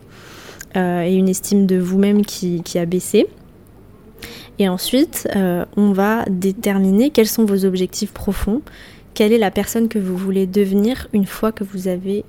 euh, 0.77 1.03
et 1.03 1.15
une 1.15 1.29
estime 1.29 1.67
de 1.67 1.77
vous-même 1.77 2.27
qui, 2.27 2.61
a 2.75 2.85
baissé. 2.85 3.29
Et 4.59 4.69
ensuite, 4.69 5.29
euh, 5.37 5.65
on 5.77 5.93
va 5.93 6.25
déterminer 6.29 7.11
quels 7.11 7.29
sont 7.29 7.45
vos 7.45 7.65
objectifs 7.65 8.13
profonds, 8.13 8.61
quelle 9.15 9.33
est 9.33 9.39
la 9.39 9.53
personne 9.53 9.87
que 9.87 10.01
vous 10.01 10.17
voulez 10.17 10.49
devenir 10.49 11.07
une 11.13 11.27
fois 11.27 11.53
que 11.53 11.63
vous 11.63 11.87
avez 11.87 12.25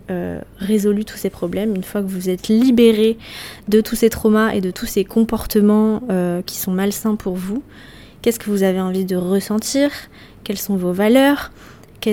résolu 0.60 1.04
tous 1.04 1.18
ces 1.18 1.32
problèmes, 1.32 1.74
une 1.74 1.84
fois 1.84 2.04
que 2.04 2.08
vous 2.08 2.30
êtes 2.30 2.48
libéré 2.48 3.18
de 3.68 3.82
tous 3.82 3.96
ces 3.96 4.10
traumas 4.10 4.52
et 4.52 4.62
de 4.62 4.70
tous 4.70 4.86
ces 4.86 5.04
comportements 5.04 6.04
qui 6.46 6.58
sont 6.58 6.70
malsains 6.70 7.16
pour 7.16 7.34
vous? 7.34 7.64
Qu'est-ce 8.22 8.38
que 8.38 8.52
vous 8.52 8.62
avez 8.62 8.80
envie 8.80 9.06
de 9.06 9.16
ressentir? 9.16 9.90
Quelles 10.44 10.60
sont 10.60 10.76
vos 10.76 10.94
valeurs? 10.94 11.52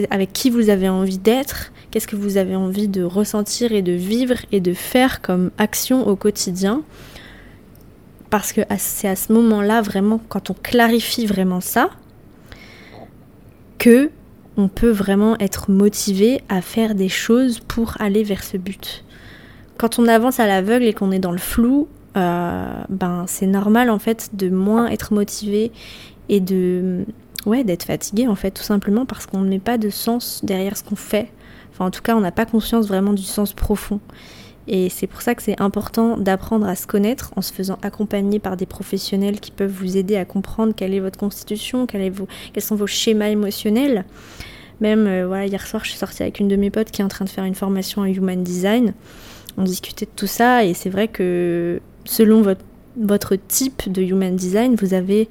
Avec 0.08 0.32
qui 0.32 0.48
vous 0.48 0.70
avez 0.70 0.88
envie 0.88 1.18
d'être? 1.18 1.71
Qu'est-ce 1.92 2.08
que 2.08 2.16
vous 2.16 2.38
avez 2.38 2.56
envie 2.56 2.88
de 2.88 3.02
ressentir 3.02 3.72
et 3.72 3.82
de 3.82 3.92
vivre 3.92 4.36
et 4.50 4.60
de 4.60 4.72
faire 4.72 5.20
comme 5.20 5.50
action 5.58 6.08
au 6.08 6.16
quotidien? 6.16 6.84
Parce 8.30 8.54
que 8.54 8.62
c'est 8.78 9.08
à 9.08 9.14
ce 9.14 9.30
moment-là, 9.34 9.82
vraiment, 9.82 10.18
quand 10.30 10.48
on 10.48 10.54
clarifie 10.54 11.26
vraiment 11.26 11.60
ça, 11.60 11.90
que 13.76 14.10
on 14.56 14.68
peut 14.68 14.88
vraiment 14.90 15.36
être 15.38 15.70
motivé 15.70 16.40
à 16.48 16.62
faire 16.62 16.94
des 16.94 17.10
choses 17.10 17.60
pour 17.60 18.00
aller 18.00 18.22
vers 18.22 18.42
ce 18.42 18.56
but. 18.56 19.04
Quand 19.76 19.98
on 19.98 20.08
avance 20.08 20.40
à 20.40 20.46
l'aveugle 20.46 20.86
et 20.86 20.94
qu'on 20.94 21.12
est 21.12 21.18
dans 21.18 21.30
le 21.30 21.36
flou, 21.36 21.88
euh, 22.16 22.84
ben 22.88 23.26
c'est 23.28 23.46
normal 23.46 23.90
en 23.90 23.98
fait 23.98 24.30
de 24.32 24.48
moins 24.48 24.86
être 24.86 25.12
motivé 25.12 25.72
et 26.30 26.40
de 26.40 27.04
ouais 27.44 27.64
d'être 27.64 27.84
fatigué 27.84 28.28
en 28.28 28.34
fait 28.34 28.50
tout 28.50 28.62
simplement 28.62 29.04
parce 29.06 29.26
qu'on 29.26 29.40
ne 29.40 29.48
met 29.48 29.58
pas 29.58 29.76
de 29.76 29.88
sens 29.90 30.40
derrière 30.42 30.76
ce 30.76 30.84
qu'on 30.84 30.96
fait 30.96 31.30
en 31.78 31.90
tout 31.90 32.02
cas, 32.02 32.16
on 32.16 32.20
n'a 32.20 32.32
pas 32.32 32.46
conscience 32.46 32.86
vraiment 32.86 33.12
du 33.12 33.22
sens 33.22 33.52
profond. 33.52 34.00
Et 34.68 34.88
c'est 34.88 35.08
pour 35.08 35.22
ça 35.22 35.34
que 35.34 35.42
c'est 35.42 35.60
important 35.60 36.16
d'apprendre 36.16 36.66
à 36.66 36.76
se 36.76 36.86
connaître 36.86 37.32
en 37.36 37.42
se 37.42 37.52
faisant 37.52 37.78
accompagner 37.82 38.38
par 38.38 38.56
des 38.56 38.66
professionnels 38.66 39.40
qui 39.40 39.50
peuvent 39.50 39.72
vous 39.72 39.96
aider 39.96 40.16
à 40.16 40.24
comprendre 40.24 40.72
quelle 40.74 40.94
est 40.94 41.00
votre 41.00 41.18
constitution, 41.18 41.86
quels 41.86 42.12
sont 42.58 42.76
vos 42.76 42.86
schémas 42.86 43.28
émotionnels. 43.28 44.04
Même, 44.80 45.06
euh, 45.06 45.46
hier 45.46 45.66
soir, 45.66 45.84
je 45.84 45.90
suis 45.90 45.98
sortie 45.98 46.22
avec 46.22 46.38
une 46.38 46.48
de 46.48 46.56
mes 46.56 46.70
potes 46.70 46.90
qui 46.90 47.02
est 47.02 47.04
en 47.04 47.08
train 47.08 47.24
de 47.24 47.30
faire 47.30 47.44
une 47.44 47.54
formation 47.54 48.02
en 48.02 48.04
Human 48.04 48.42
Design. 48.42 48.94
on 49.56 49.64
discutait 49.64 50.06
de 50.06 50.10
tout 50.14 50.26
ça 50.26 50.64
et 50.64 50.74
c'est 50.74 50.90
vrai 50.90 51.08
que 51.08 51.80
selon 52.04 52.42
votre 52.96 53.36
type 53.36 53.90
de 53.90 54.02
human 54.02 54.34
design, 54.34 54.74
vous 54.74 54.94
avez 54.94 55.28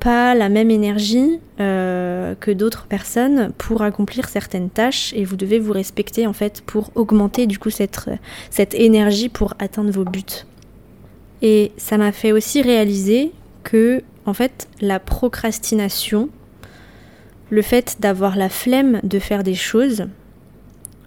pas 0.00 0.34
la 0.34 0.48
même 0.48 0.70
énergie 0.70 1.38
euh, 1.60 2.34
que 2.40 2.50
d'autres 2.50 2.86
personnes 2.86 3.52
pour 3.58 3.82
accomplir 3.82 4.28
certaines 4.28 4.70
tâches 4.70 5.12
et 5.14 5.24
vous 5.24 5.36
devez 5.36 5.58
vous 5.58 5.72
respecter 5.72 6.26
en 6.26 6.32
fait 6.32 6.62
pour 6.62 6.90
augmenter 6.94 7.46
du 7.46 7.58
coup 7.58 7.70
cette, 7.70 8.10
cette 8.50 8.74
énergie 8.74 9.28
pour 9.28 9.54
atteindre 9.58 9.90
vos 9.90 10.04
buts. 10.04 10.46
Et 11.42 11.72
ça 11.76 11.98
m'a 11.98 12.12
fait 12.12 12.32
aussi 12.32 12.62
réaliser 12.62 13.32
que 13.62 14.02
en 14.26 14.34
fait 14.34 14.68
la 14.80 14.98
procrastination, 14.98 16.30
le 17.50 17.62
fait 17.62 17.98
d'avoir 18.00 18.36
la 18.36 18.48
flemme 18.48 19.00
de 19.02 19.18
faire 19.18 19.42
des 19.42 19.54
choses, 19.54 20.06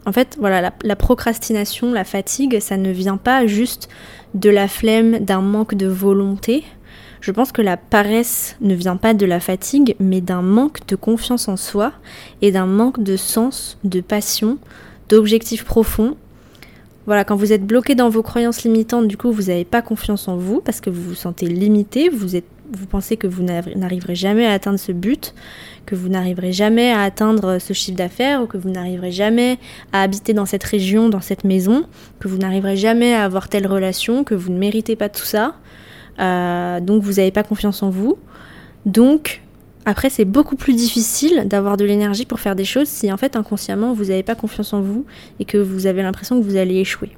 en 0.05 0.11
fait 0.11 0.37
voilà 0.39 0.61
la, 0.61 0.73
la 0.83 0.95
procrastination, 0.95 1.91
la 1.91 2.03
fatigue, 2.03 2.59
ça 2.59 2.77
ne 2.77 2.91
vient 2.91 3.17
pas 3.17 3.47
juste 3.47 3.89
de 4.35 4.49
la 4.49 4.67
flemme, 4.67 5.19
d'un 5.19 5.41
manque 5.41 5.75
de 5.75 5.87
volonté, 5.87 6.63
je 7.23 7.31
pense 7.31 7.53
que 7.53 7.61
la 7.61 7.77
paresse 7.77 8.57
ne 8.59 8.75
vient 8.75 8.97
pas 8.97 9.13
de 9.13 9.25
la 9.25 9.39
fatigue, 9.39 9.95
mais 10.01 10.19
d'un 10.19 10.41
manque 10.41 10.85
de 10.87 10.97
confiance 10.97 11.47
en 11.47 11.55
soi 11.55 11.93
et 12.41 12.51
d'un 12.51 12.65
manque 12.65 13.01
de 13.01 13.15
sens, 13.15 13.77
de 13.85 14.01
passion, 14.01 14.57
d'objectifs 15.07 15.63
profonds. 15.63 16.17
Voilà, 17.05 17.23
quand 17.23 17.37
vous 17.37 17.53
êtes 17.53 17.65
bloqué 17.65 17.95
dans 17.95 18.09
vos 18.09 18.23
croyances 18.23 18.63
limitantes, 18.63 19.07
du 19.07 19.15
coup, 19.15 19.31
vous 19.31 19.43
n'avez 19.43 19.63
pas 19.63 19.81
confiance 19.81 20.27
en 20.27 20.35
vous 20.35 20.59
parce 20.59 20.81
que 20.81 20.89
vous 20.89 21.01
vous 21.01 21.15
sentez 21.15 21.45
limité, 21.45 22.09
vous, 22.09 22.27
vous 22.73 22.87
pensez 22.87 23.15
que 23.15 23.27
vous 23.27 23.41
n'arriverez 23.41 24.15
jamais 24.15 24.45
à 24.45 24.51
atteindre 24.51 24.77
ce 24.77 24.91
but, 24.91 25.33
que 25.85 25.95
vous 25.95 26.09
n'arriverez 26.09 26.51
jamais 26.51 26.91
à 26.91 27.03
atteindre 27.03 27.57
ce 27.57 27.71
chiffre 27.71 27.97
d'affaires 27.97 28.43
ou 28.43 28.47
que 28.47 28.57
vous 28.57 28.69
n'arriverez 28.69 29.11
jamais 29.11 29.59
à 29.93 30.01
habiter 30.01 30.33
dans 30.33 30.45
cette 30.45 30.65
région, 30.65 31.07
dans 31.07 31.21
cette 31.21 31.45
maison, 31.45 31.85
que 32.19 32.27
vous 32.27 32.37
n'arriverez 32.37 32.75
jamais 32.75 33.13
à 33.13 33.23
avoir 33.23 33.47
telle 33.47 33.65
relation, 33.65 34.25
que 34.25 34.35
vous 34.35 34.51
ne 34.51 34.57
méritez 34.57 34.97
pas 34.97 35.07
tout 35.07 35.23
ça. 35.23 35.55
Euh, 36.19 36.79
donc 36.79 37.03
vous 37.03 37.13
n'avez 37.13 37.31
pas 37.31 37.43
confiance 37.43 37.83
en 37.83 37.89
vous. 37.89 38.17
Donc 38.85 39.41
après 39.85 40.09
c'est 40.09 40.25
beaucoup 40.25 40.55
plus 40.55 40.73
difficile 40.73 41.43
d'avoir 41.45 41.77
de 41.77 41.85
l'énergie 41.85 42.25
pour 42.25 42.39
faire 42.39 42.55
des 42.55 42.65
choses 42.65 42.87
si 42.87 43.11
en 43.11 43.17
fait 43.17 43.35
inconsciemment 43.35 43.93
vous 43.93 44.05
n'avez 44.05 44.23
pas 44.23 44.35
confiance 44.35 44.73
en 44.73 44.81
vous 44.81 45.05
et 45.39 45.45
que 45.45 45.57
vous 45.57 45.87
avez 45.87 46.01
l'impression 46.01 46.39
que 46.39 46.45
vous 46.45 46.55
allez 46.55 46.77
échouer. 46.77 47.11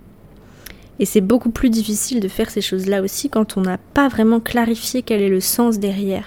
Et 0.99 1.05
c'est 1.05 1.21
beaucoup 1.21 1.49
plus 1.49 1.69
difficile 1.69 2.21
de 2.21 2.27
faire 2.27 2.49
ces 2.49 2.61
choses-là 2.61 3.01
aussi 3.01 3.29
quand 3.29 3.57
on 3.57 3.61
n'a 3.61 3.77
pas 3.77 4.07
vraiment 4.07 4.39
clarifié 4.39 5.01
quel 5.01 5.21
est 5.21 5.29
le 5.29 5.41
sens 5.41 5.77
derrière. 5.77 6.25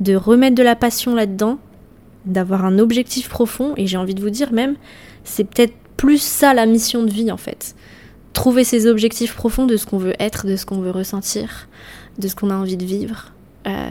De 0.00 0.14
remettre 0.14 0.54
de 0.54 0.62
la 0.62 0.74
passion 0.74 1.14
là-dedans, 1.14 1.58
d'avoir 2.24 2.64
un 2.64 2.78
objectif 2.78 3.28
profond, 3.28 3.74
et 3.76 3.86
j'ai 3.86 3.98
envie 3.98 4.14
de 4.14 4.22
vous 4.22 4.30
dire 4.30 4.54
même, 4.54 4.76
c'est 5.24 5.44
peut-être 5.44 5.74
plus 5.98 6.22
ça 6.22 6.54
la 6.54 6.64
mission 6.64 7.02
de 7.02 7.10
vie 7.10 7.30
en 7.30 7.36
fait 7.36 7.74
trouver 8.32 8.64
ses 8.64 8.86
objectifs 8.86 9.34
profonds 9.34 9.66
de 9.66 9.76
ce 9.76 9.86
qu'on 9.86 9.98
veut 9.98 10.14
être, 10.18 10.46
de 10.46 10.56
ce 10.56 10.66
qu'on 10.66 10.80
veut 10.80 10.90
ressentir, 10.90 11.68
de 12.18 12.28
ce 12.28 12.34
qu'on 12.34 12.50
a 12.50 12.54
envie 12.54 12.76
de 12.76 12.84
vivre. 12.84 13.32
Euh, 13.66 13.90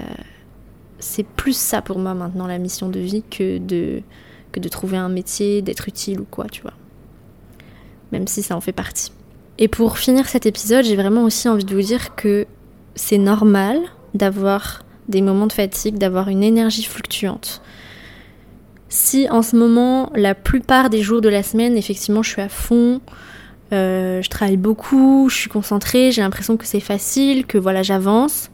c'est 0.99 1.25
plus 1.25 1.55
ça 1.55 1.81
pour 1.81 1.99
moi 1.99 2.13
maintenant 2.13 2.47
la 2.47 2.57
mission 2.57 2.89
de 2.89 2.99
vie 2.99 3.23
que 3.29 3.57
de, 3.57 4.01
que 4.51 4.59
de 4.59 4.69
trouver 4.69 4.97
un 4.97 5.09
métier, 5.09 5.61
d'être 5.61 5.87
utile 5.87 6.19
ou 6.19 6.25
quoi, 6.29 6.45
tu 6.51 6.61
vois. 6.61 6.73
Même 8.11 8.27
si 8.27 8.41
ça 8.41 8.55
en 8.55 8.61
fait 8.61 8.73
partie. 8.73 9.11
Et 9.57 9.67
pour 9.67 9.97
finir 9.97 10.27
cet 10.27 10.45
épisode, 10.45 10.85
j'ai 10.85 10.95
vraiment 10.95 11.23
aussi 11.23 11.49
envie 11.49 11.65
de 11.65 11.75
vous 11.75 11.81
dire 11.81 12.15
que 12.15 12.47
c'est 12.95 13.17
normal 13.17 13.77
d'avoir 14.13 14.83
des 15.09 15.21
moments 15.21 15.47
de 15.47 15.53
fatigue, 15.53 15.97
d'avoir 15.97 16.29
une 16.29 16.43
énergie 16.43 16.83
fluctuante. 16.83 17.61
Si 18.87 19.27
en 19.29 19.41
ce 19.41 19.55
moment, 19.55 20.11
la 20.15 20.33
plupart 20.33 20.89
des 20.89 21.01
jours 21.01 21.21
de 21.21 21.29
la 21.29 21.43
semaine, 21.43 21.77
effectivement, 21.77 22.23
je 22.23 22.29
suis 22.31 22.41
à 22.41 22.49
fond, 22.49 23.01
euh, 23.71 24.21
je 24.21 24.29
travaille 24.29 24.57
beaucoup, 24.57 25.27
je 25.29 25.35
suis 25.35 25.49
concentrée, 25.49 26.11
j'ai 26.11 26.21
l'impression 26.21 26.57
que 26.57 26.65
c'est 26.65 26.79
facile, 26.79 27.45
que 27.45 27.57
voilà, 27.57 27.83
j'avance. 27.83 28.49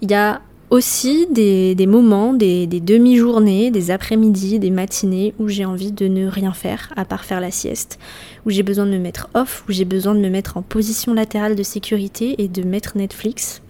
Il 0.00 0.10
y 0.10 0.14
a 0.14 0.40
aussi 0.70 1.26
des, 1.30 1.86
moments, 1.86 2.34
des, 2.34 2.66
demi-journées, 2.66 3.70
des 3.70 3.90
après-midi, 3.90 4.58
des 4.58 4.70
matinées 4.70 5.34
où 5.38 5.48
j'ai 5.48 5.64
envie 5.64 5.92
de 5.92 6.08
ne 6.08 6.26
rien 6.26 6.52
faire 6.52 6.92
à 6.96 7.04
part 7.04 7.24
faire 7.24 7.40
la 7.40 7.50
sieste, 7.50 7.98
où 8.44 8.50
j'ai 8.50 8.62
besoin 8.62 8.86
de 8.86 8.90
me 8.90 8.98
mettre 8.98 9.28
off, 9.34 9.64
où 9.68 9.72
j'ai 9.72 9.84
besoin 9.84 10.14
de 10.14 10.20
me 10.20 10.28
mettre 10.28 10.56
en 10.56 10.62
position 10.62 11.14
latérale 11.14 11.56
de 11.56 11.62
sécurité 11.62 12.42
et 12.42 12.48
de 12.48 12.62
mettre 12.62 12.96
Netflix. 12.96 13.62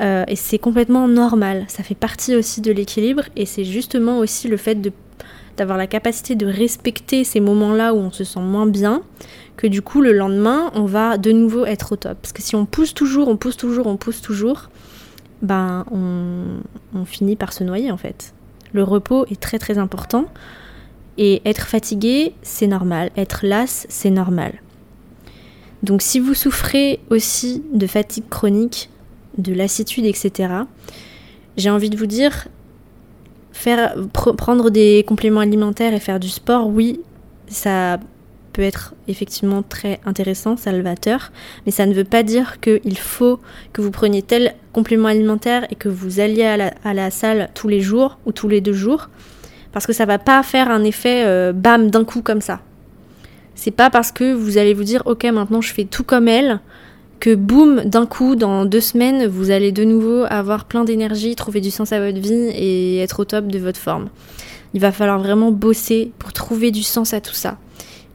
Euh, 0.00 0.24
et 0.26 0.36
c'est 0.36 0.58
complètement 0.58 1.06
normal, 1.06 1.66
ça 1.68 1.82
fait 1.82 1.94
partie 1.94 2.34
aussi 2.34 2.62
de 2.62 2.72
l'équilibre 2.72 3.24
et 3.36 3.44
c'est 3.44 3.64
justement 3.64 4.20
aussi 4.20 4.48
le 4.48 4.56
fait 4.56 4.80
d'avoir 5.56 5.78
la 5.78 5.86
capacité 5.86 6.34
de 6.34 6.46
respecter 6.46 7.24
ces 7.24 7.40
moments-là 7.40 7.94
où 7.94 7.98
on 7.98 8.10
se 8.10 8.24
sent 8.24 8.40
moins 8.40 8.66
bien, 8.66 9.02
que 9.56 9.66
du 9.66 9.82
coup 9.82 10.00
le 10.00 10.12
lendemain 10.12 10.70
on 10.74 10.84
va 10.84 11.18
de 11.18 11.32
nouveau 11.32 11.64
être 11.64 11.92
au 11.92 11.96
top. 11.96 12.18
Parce 12.20 12.32
que 12.32 12.42
si 12.42 12.56
on 12.56 12.66
pousse 12.66 12.94
toujours, 12.94 13.28
on 13.28 13.36
pousse 13.36 13.56
toujours, 13.56 13.86
on 13.86 13.96
pousse 13.96 14.20
toujours, 14.20 14.70
ben 15.42 15.84
on, 15.90 17.04
finit 17.04 17.36
par 17.36 17.52
se 17.52 17.64
noyer 17.64 17.90
en 17.90 17.96
fait. 17.96 18.32
Le 18.72 18.84
repos 18.84 19.26
est 19.26 19.40
très 19.40 19.58
très 19.58 19.78
important 19.78 20.26
et 21.18 21.42
être 21.44 21.66
fatigué 21.66 22.34
c'est 22.42 22.66
normal, 22.66 23.10
être 23.16 23.44
las 23.44 23.86
c'est 23.88 24.10
normal. 24.10 24.54
Donc 25.82 26.00
si 26.00 26.20
vous 26.20 26.34
souffrez 26.34 27.00
aussi 27.10 27.62
de 27.72 27.86
fatigue 27.86 28.28
chronique, 28.30 28.88
de 29.38 29.52
lassitude, 29.52 30.04
etc., 30.04 30.52
j'ai 31.56 31.70
envie 31.70 31.90
de 31.90 31.96
vous 31.96 32.06
dire, 32.06 32.48
faire, 33.52 33.94
prendre 34.12 34.70
des 34.70 35.04
compléments 35.06 35.40
alimentaires 35.40 35.94
et 35.94 36.00
faire 36.00 36.20
du 36.20 36.28
sport, 36.28 36.68
oui, 36.68 37.00
ça 37.48 37.98
peut 38.52 38.62
être 38.62 38.94
effectivement 39.08 39.62
très 39.62 40.00
intéressant, 40.04 40.56
salvateur, 40.56 41.32
mais 41.64 41.72
ça 41.72 41.86
ne 41.86 41.94
veut 41.94 42.04
pas 42.04 42.22
dire 42.22 42.60
qu'il 42.60 42.98
faut 42.98 43.40
que 43.72 43.80
vous 43.80 43.90
preniez 43.90 44.22
tel 44.22 44.54
complément 44.72 45.08
alimentaire 45.08 45.66
et 45.70 45.74
que 45.74 45.88
vous 45.88 46.20
alliez 46.20 46.44
à 46.44 46.94
la, 46.94 47.10
salle 47.10 47.48
tous 47.54 47.68
les 47.68 47.80
jours 47.80 48.18
ou 48.26 48.32
tous 48.32 48.48
les 48.48 48.60
deux 48.60 48.72
jours, 48.72 49.08
parce 49.72 49.86
que 49.86 49.92
ça 49.92 50.04
va 50.04 50.18
pas 50.18 50.42
faire 50.42 50.70
un 50.70 50.84
effet 50.84 51.24
euh, 51.24 51.52
bam 51.52 51.90
d'un 51.90 52.04
coup 52.04 52.22
comme 52.22 52.40
ça. 52.40 52.60
C'est 53.54 53.70
pas 53.70 53.90
parce 53.90 54.12
que 54.12 54.32
vous 54.32 54.58
allez 54.58 54.74
vous 54.74 54.84
dire 54.84 55.02
ok 55.04 55.24
maintenant 55.24 55.60
je 55.60 55.72
fais 55.72 55.84
tout 55.84 56.04
comme 56.04 56.26
elle 56.26 56.60
que 57.22 57.36
boum 57.36 57.82
d'un 57.84 58.04
coup 58.04 58.34
dans 58.34 58.64
deux 58.64 58.80
semaines 58.80 59.28
vous 59.28 59.52
allez 59.52 59.70
de 59.70 59.84
nouveau 59.84 60.24
avoir 60.28 60.64
plein 60.64 60.82
d'énergie, 60.82 61.36
trouver 61.36 61.60
du 61.60 61.70
sens 61.70 61.92
à 61.92 62.04
votre 62.04 62.18
vie 62.18 62.50
et 62.52 62.98
être 62.98 63.20
au 63.20 63.24
top 63.24 63.46
de 63.46 63.60
votre 63.60 63.78
forme. 63.78 64.08
Il 64.74 64.80
va 64.80 64.90
falloir 64.90 65.20
vraiment 65.20 65.52
bosser 65.52 66.10
pour 66.18 66.32
trouver 66.32 66.72
du 66.72 66.82
sens 66.82 67.14
à 67.14 67.20
tout 67.20 67.32
ça 67.32 67.58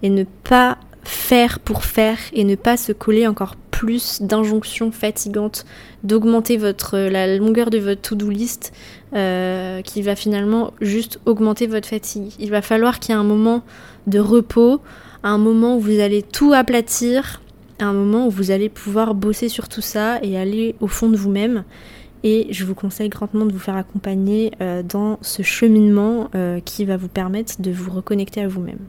et 0.04 0.10
ne 0.10 0.26
pas 0.44 0.78
faire 1.06 1.60
pour 1.60 1.86
faire 1.86 2.18
et 2.34 2.44
ne 2.44 2.56
pas 2.56 2.76
se 2.76 2.92
coller 2.92 3.28
encore 3.28 3.56
plus 3.72 4.22
d'injonctions 4.22 4.92
fatigantes, 4.92 5.66
d'augmenter 6.04 6.58
votre 6.58 6.98
la 6.98 7.38
longueur 7.38 7.70
de 7.70 7.78
votre 7.78 8.02
to-do 8.02 8.30
list 8.30 8.74
euh, 9.14 9.82
qui 9.84 10.02
va 10.02 10.18
finalement 10.18 10.74
juste 10.82 11.22
augmenter 11.26 11.66
votre 11.68 11.88
fatigue. 11.88 12.34
Il 12.40 12.50
va 12.50 12.62
falloir 12.62 13.00
qu'il 13.00 13.16
y 13.16 13.18
ait 13.18 13.22
un 13.22 13.24
moment 13.24 13.64
de 14.06 14.20
repos, 14.20 14.82
un 15.24 15.38
moment 15.38 15.78
où 15.78 15.80
vous 15.80 16.02
allez 16.02 16.24
tout 16.24 16.52
aplatir, 16.52 17.40
un 17.86 17.94
moment 17.94 18.28
où 18.28 18.30
vous 18.30 18.52
allez 18.52 18.70
pouvoir 18.70 19.14
bosser 19.14 19.50
sur 19.50 19.68
tout 19.68 19.82
ça 19.82 20.20
et 20.24 20.38
aller 20.38 20.76
au 20.80 20.88
fond 20.88 21.10
de 21.10 21.18
vous-même. 21.18 21.64
Et 22.24 22.48
je 22.50 22.66
vous 22.66 22.76
conseille 22.76 23.10
grandement 23.10 23.46
de 23.46 23.54
vous 23.54 23.60
faire 23.60 23.76
accompagner 23.76 24.52
euh, 24.62 24.82
dans 24.82 25.20
ce 25.22 25.44
cheminement 25.44 26.30
euh, 26.36 26.60
qui 26.60 26.84
va 26.84 26.98
vous 26.98 27.08
permettre 27.08 27.62
de 27.62 27.72
vous 27.72 27.92
reconnecter 27.92 28.42
à 28.42 28.48
vous-même. 28.48 28.80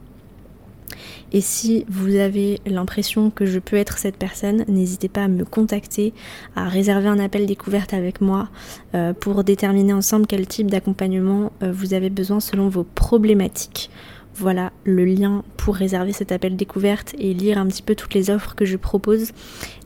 Et 1.31 1.42
si 1.42 1.85
vous 1.90 2.16
avez 2.16 2.59
l'impression 2.64 3.29
que 3.29 3.44
je 3.44 3.59
peux 3.59 3.77
être 3.77 3.98
cette 3.98 4.16
personne, 4.16 4.64
n'hésitez 4.66 5.11
pas 5.11 5.24
à 5.24 5.29
me 5.29 5.44
contacter, 5.44 6.14
à 6.57 6.68
réserver 6.68 7.09
un 7.09 7.18
appel 7.18 7.44
découverte 7.44 7.92
avec 7.92 8.22
moi 8.22 8.48
euh, 8.94 9.12
pour 9.12 9.44
déterminer 9.44 9.92
ensemble 9.92 10.27
quel 10.27 10.46
type 10.46 10.70
d'accompagnement 10.70 11.53
vous 11.61 11.92
avez 11.92 12.09
besoin 12.09 12.40
selon 12.40 12.70
vos 12.70 12.85
problématiques. 12.85 13.90
Voilà 14.38 14.70
le 14.85 15.05
lien 15.05 15.42
pour 15.57 15.74
réserver 15.74 16.12
cet 16.12 16.31
appel 16.31 16.55
découverte 16.55 17.12
et 17.18 17.35
lire 17.35 17.59
un 17.59 17.66
petit 17.66 17.83
peu 17.83 17.96
toutes 17.96 18.14
les 18.14 18.31
offres 18.31 18.55
que 18.55 18.64
je 18.64 18.77
propose 18.77 19.33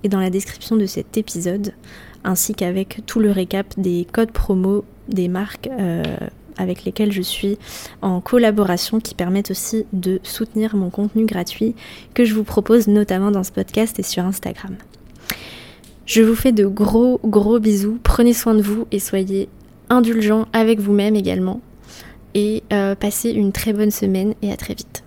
et 0.05 0.11
dans 0.11 0.21
la 0.21 0.29
description 0.29 0.77
de 0.77 0.85
cet 0.85 1.17
épisode, 1.17 1.73
ainsi 2.23 2.55
qu'avec 2.55 3.01
tout 3.07 3.19
le 3.19 3.31
récap 3.31 3.67
des 3.79 4.07
codes 4.13 4.31
promo 4.31 4.85
des 5.09 5.29
marques 5.29 5.71
euh, 5.71 6.03
avec 6.59 6.85
lesquels 6.85 7.13
je 7.13 7.23
suis 7.23 7.57
en 8.03 8.21
collaboration 8.21 9.01
qui 9.01 9.15
permettent 9.15 9.51
aussi 9.51 9.87
de 9.95 10.21
soutenir 10.23 10.77
mon 10.77 10.91
contenu 10.91 11.25
gratuit 11.25 11.75
que 12.13 12.27
je 12.27 12.35
vous 12.35 12.45
propose 12.45 12.89
notamment 12.89 13.31
dans 13.31 13.45
ce 13.45 13.53
podcast 13.53 13.99
et 13.99 14.03
sur 14.03 14.23
Instagram. 14.23 14.77
Je 16.05 16.21
vous 16.21 16.35
fais 16.35 16.53
de 16.53 16.67
gros 16.67 17.21
gros 17.25 17.59
bisous, 17.59 17.99
prenez 18.03 18.35
soin 18.35 18.55
de 18.55 18.61
vous 18.61 18.87
et 18.93 18.99
soyez 18.99 19.49
indulgents 19.89 20.47
avec 20.53 20.79
vous-même 20.79 21.17
également. 21.17 21.63
Et 22.35 22.63
euh, 22.73 22.95
passez 22.95 23.31
une 23.31 23.53
très 23.53 23.73
bonne 23.73 23.91
semaine 23.91 24.35
et 24.43 24.53
à 24.53 24.57
très 24.57 24.75
vite. 24.75 25.01